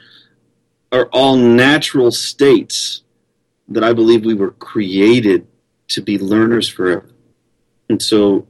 are 0.92 1.08
all 1.12 1.36
natural 1.36 2.10
states 2.10 3.02
that 3.68 3.84
I 3.84 3.92
believe 3.92 4.24
we 4.24 4.34
were 4.34 4.52
created 4.52 5.46
to 5.88 6.02
be 6.02 6.18
learners 6.18 6.68
forever. 6.68 7.08
And 7.88 8.00
so 8.00 8.46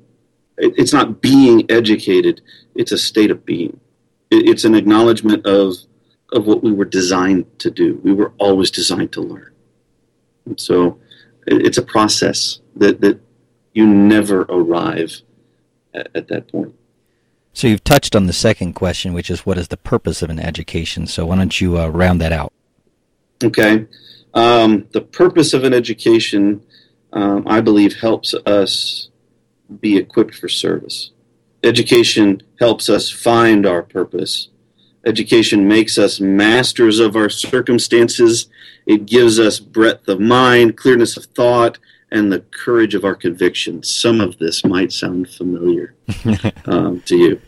it's 0.59 0.93
not 0.93 1.21
being 1.21 1.71
educated, 1.71 2.41
it's 2.75 2.93
a 2.93 2.99
state 2.99 3.31
of 3.31 3.45
being. 3.45 3.79
It's 4.31 4.65
an 4.65 4.75
acknowledgement 4.75 5.47
of, 5.47 5.75
of 6.33 6.47
what 6.47 6.63
we 6.63 6.73
were 6.73 6.85
designed 6.85 7.59
to 7.61 7.71
do. 7.71 8.01
We 8.03 8.13
were 8.13 8.33
always 8.39 8.71
designed 8.71 9.13
to 9.13 9.21
learn. 9.21 9.53
And 10.47 10.59
so 10.59 10.99
it's 11.47 11.79
a 11.79 11.83
process 11.83 12.61
that, 12.77 13.01
that 13.03 13.21
you 13.75 13.87
never 13.87 14.43
arrive 14.43 15.21
at, 15.95 16.09
at 16.15 16.29
that 16.29 16.49
point. 16.49 16.75
So 17.53 17.69
you've 17.69 17.85
touched 17.85 18.15
on 18.15 18.27
the 18.27 18.33
second 18.33 18.75
question, 18.75 19.15
which 19.15 19.31
is 19.31 19.47
what 19.47 19.57
is 19.57 19.69
the 19.69 19.77
purpose 19.79 20.23
of 20.23 20.29
an 20.29 20.39
education? 20.39 21.07
So 21.07 21.27
why 21.27 21.37
don't 21.37 21.59
you 21.61 21.79
uh, 21.79 21.89
round 21.89 22.21
that 22.21 22.33
out? 22.33 22.53
Okay. 23.43 23.87
Um, 24.37 24.87
the 24.93 25.01
purpose 25.01 25.55
of 25.55 25.65
an 25.65 25.73
education, 25.73 26.63
um, 27.13 27.45
I 27.47 27.63
believe, 27.63 27.97
helps 27.97 28.35
us 28.35 29.09
be 29.81 29.97
equipped 29.97 30.35
for 30.35 30.49
service. 30.49 31.11
Education 31.65 32.43
helps 32.61 32.91
us 32.91 33.11
find 33.11 33.67
our 33.67 33.83
purpose. 33.83 34.49
Education 35.07 35.67
makes 35.67 35.97
us 35.97 36.21
masters 36.21 36.99
of 36.99 37.17
our 37.17 37.31
circumstances. 37.31 38.49
It 38.85 39.07
gives 39.07 39.41
us 39.41 39.59
breadth 39.59 40.07
of 40.07 40.21
mind, 40.21 40.77
clearness 40.77 41.17
of 41.17 41.25
thought, 41.25 41.79
and 42.11 42.31
the 42.31 42.41
courage 42.41 42.95
of 42.95 43.05
our 43.05 43.15
convictions. 43.15 43.91
Some 43.91 44.21
of 44.21 44.39
this 44.39 44.67
might 44.67 44.93
sound 44.93 45.31
familiar 45.31 45.95
um, 46.67 47.01
to 47.07 47.17
you. 47.17 47.41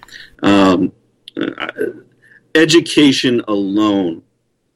Um, 0.42 0.92
uh, 1.36 1.68
education 2.54 3.42
alone 3.46 4.22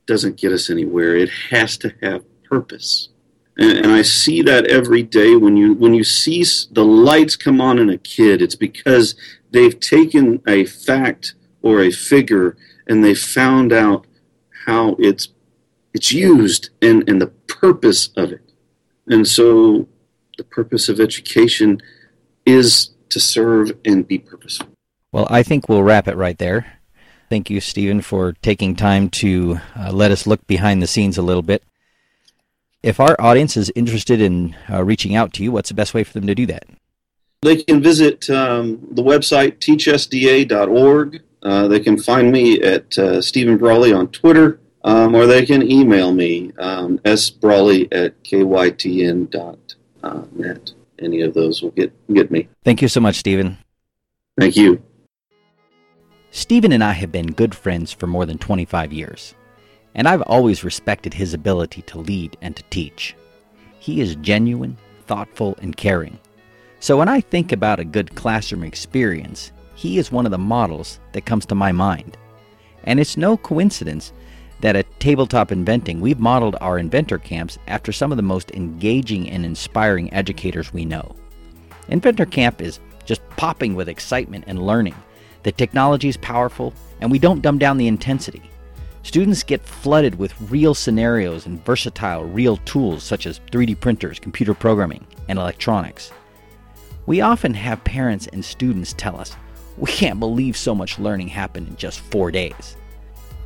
doesn't 0.07 0.37
get 0.37 0.53
us 0.53 0.71
anywhere. 0.71 1.17
It 1.17 1.31
has 1.51 1.77
to 1.79 1.95
have 2.03 2.25
purpose. 2.43 3.09
And, 3.57 3.79
and, 3.79 3.93
I 3.93 4.03
see 4.03 4.43
that 4.43 4.67
every 4.67 5.03
day 5.03 5.37
when 5.37 5.57
you 5.57 5.75
when 5.75 5.93
you 5.95 6.05
see 6.05 6.43
the 6.71 6.85
lights 6.85 7.37
come 7.37 7.61
on 7.61 7.79
in 7.79 7.91
a 7.91 7.99
kid, 7.99 8.41
it's 8.41 8.55
because 8.55 9.15
they've 9.51 9.79
taken 9.79 10.41
a 10.47 10.65
fact 10.65 11.35
or 11.61 11.81
a 11.81 11.91
figure 11.91 12.57
and 12.87 13.05
they 13.05 13.15
found 13.15 13.73
out 13.73 14.07
how 14.67 14.97
it's 14.99 15.29
it's 15.93 16.13
used 16.13 16.71
and, 16.81 17.07
and 17.09 17.21
the 17.21 17.27
purpose 17.27 18.09
of 18.17 18.33
it. 18.33 18.53
And 19.07 19.29
so 19.29 19.89
the 20.39 20.45
purpose 20.45 20.89
of 20.89 21.01
education 21.01 21.83
is 22.47 22.91
to 23.11 23.21
serve 23.21 23.73
and 23.85 24.07
be 24.07 24.19
purposeful. 24.19 24.69
Well, 25.13 25.27
I 25.29 25.43
think 25.43 25.69
we'll 25.69 25.83
wrap 25.83 26.09
it 26.09 26.17
right 26.17 26.39
there. 26.39 26.81
Thank 27.33 27.49
you, 27.49 27.61
Stephen, 27.63 28.03
for 28.03 28.35
taking 28.43 28.77
time 28.77 29.09
to 29.09 29.59
uh, 29.75 29.91
let 29.91 30.11
us 30.11 30.27
look 30.27 30.47
behind 30.47 30.83
the 30.83 30.87
scenes 30.87 31.17
a 31.17 31.23
little 31.23 31.41
bit. 31.41 31.63
If 32.83 33.01
our 33.01 33.19
audience 33.19 33.57
is 33.57 33.73
interested 33.75 34.21
in 34.21 34.55
uh, 34.69 34.85
reaching 34.85 35.17
out 35.17 35.33
to 35.33 35.43
you, 35.43 35.51
what's 35.51 35.71
the 35.71 35.75
best 35.75 35.95
way 35.95 36.05
for 36.05 36.13
them 36.13 36.27
to 36.27 36.35
do 36.35 36.45
that? 36.45 36.65
They 37.41 37.63
can 37.63 37.83
visit 37.83 38.29
um, 38.29 38.87
the 38.91 39.03
website 39.03 39.61
teachsda.org. 39.61 41.23
Uh, 41.43 41.69
they 41.69 41.81
can 41.81 41.99
find 41.99 42.31
me 42.31 42.61
at 42.61 42.99
uh, 42.99 43.23
Stephen 43.23 43.57
Bralley 43.57 43.95
on 43.95 44.09
Twitter 44.09 44.61
um, 44.85 45.15
or 45.15 45.27
they 45.27 45.47
can 45.47 45.63
email 45.63 46.13
me, 46.13 46.53
um, 46.59 46.99
sbralley 46.99 47.89
at 47.93 48.23
kytn.net. 48.25 49.31
Any 50.99 51.23
of 51.23 51.33
those 51.33 51.63
will 51.63 51.71
get, 51.71 51.95
get 52.13 52.31
me. 52.31 52.51
Thank 52.63 52.83
you 52.83 52.89
so 52.89 53.01
much, 53.01 53.17
Stephen. 53.17 53.57
Thank 54.39 54.55
you. 54.55 54.83
Stephen 56.35 56.73
and 56.73 56.83
I 56.83 56.93
have 56.93 57.13
been 57.13 57.27
good 57.27 57.55
friends 57.55 57.93
for 57.93 58.07
more 58.07 58.25
than 58.25 58.39
25 58.39 58.91
years. 58.93 59.35
and 59.95 60.09
I've 60.09 60.23
always 60.23 60.65
respected 60.65 61.13
his 61.13 61.35
ability 61.35 61.83
to 61.83 61.99
lead 61.99 62.39
and 62.41 62.57
to 62.57 62.63
teach. 62.71 63.15
He 63.79 64.01
is 64.01 64.17
genuine, 64.17 64.79
thoughtful, 65.07 65.55
and 65.61 65.77
caring. 65.77 66.19
So 66.81 66.97
when 66.97 67.09
I 67.09 67.21
think 67.21 67.53
about 67.53 67.79
a 67.79 67.85
good 67.85 68.15
classroom 68.15 68.65
experience, 68.65 69.53
he 69.75 69.99
is 69.99 70.11
one 70.11 70.25
of 70.25 70.33
the 70.33 70.39
models 70.39 70.99
that 71.13 71.27
comes 71.27 71.45
to 71.47 71.55
my 71.55 71.73
mind. 71.73 72.17
And 72.85 72.99
it's 72.99 73.19
no 73.19 73.37
coincidence 73.37 74.15
that 74.63 74.77
at 74.77 74.99
Tabletop 74.99 75.53
Inventing, 75.53 76.01
we've 76.01 76.19
modeled 76.19 76.57
our 76.63 76.79
inventor 76.79 77.19
camps 77.19 77.59
after 77.67 77.93
some 77.93 78.11
of 78.11 78.17
the 78.17 78.23
most 78.23 78.51
engaging 78.53 79.29
and 79.29 79.45
inspiring 79.45 80.11
educators 80.15 80.73
we 80.73 80.87
know. 80.87 81.15
Inventor 81.89 82.25
Camp 82.25 82.63
is 82.63 82.81
just 83.05 83.21
popping 83.37 83.75
with 83.75 83.91
excitement 83.91 84.45
and 84.47 84.67
learning. 84.67 84.95
The 85.43 85.53
technology 85.53 86.09
is 86.09 86.17
powerful, 86.17 86.73
and 87.01 87.11
we 87.11 87.19
don't 87.19 87.43
dumb 87.43 87.59
down 87.59 87.77
the 87.77 87.89
intensity. 87.89 88.43
Students 89.03 89.43
get 89.43 89.65
flooded 89.65 90.15
with 90.15 90.41
real 90.51 90.75
scenarios 90.75 91.47
and 91.47 91.65
versatile, 91.65 92.25
real 92.25 92.59
tools 92.59 93.03
such 93.03 93.27
as 93.27 93.41
3D 93.51 93.81
printers, 93.81 94.21
computer 94.21 94.55
programming, 94.55 95.05
and 95.29 95.39
electronics. 95.39 96.13
We 97.07 97.21
often 97.21 97.55
have 97.55 97.83
parents 97.83 98.29
and 98.33 98.45
students 98.45 98.93
tell 98.93 99.19
us, 99.19 99.37
we 99.77 99.91
can't 99.91 100.21
believe 100.21 100.57
so 100.57 100.75
much 100.75 100.99
learning 100.99 101.29
happened 101.29 101.69
in 101.69 101.77
just 101.77 102.01
four 102.01 102.31
days. 102.31 102.77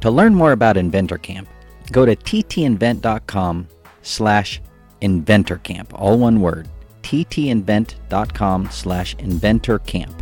To 0.02 0.10
learn 0.10 0.34
more 0.34 0.52
about 0.52 0.76
Inventor 0.76 1.18
Camp, 1.18 1.48
go 1.90 2.04
to 2.04 2.14
ttinvent.com 2.14 3.68
slash 4.02 4.60
inventorcamp, 5.00 5.86
all 5.94 6.18
one 6.18 6.40
word, 6.40 6.68
ttinvent.com 7.02 8.68
slash 8.70 9.16
inventorcamp. 9.16 10.14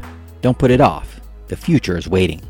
Don't 0.42 0.58
put 0.58 0.70
it 0.70 0.80
off. 0.80 1.13
The 1.48 1.56
future 1.56 1.96
is 1.98 2.08
waiting. 2.08 2.40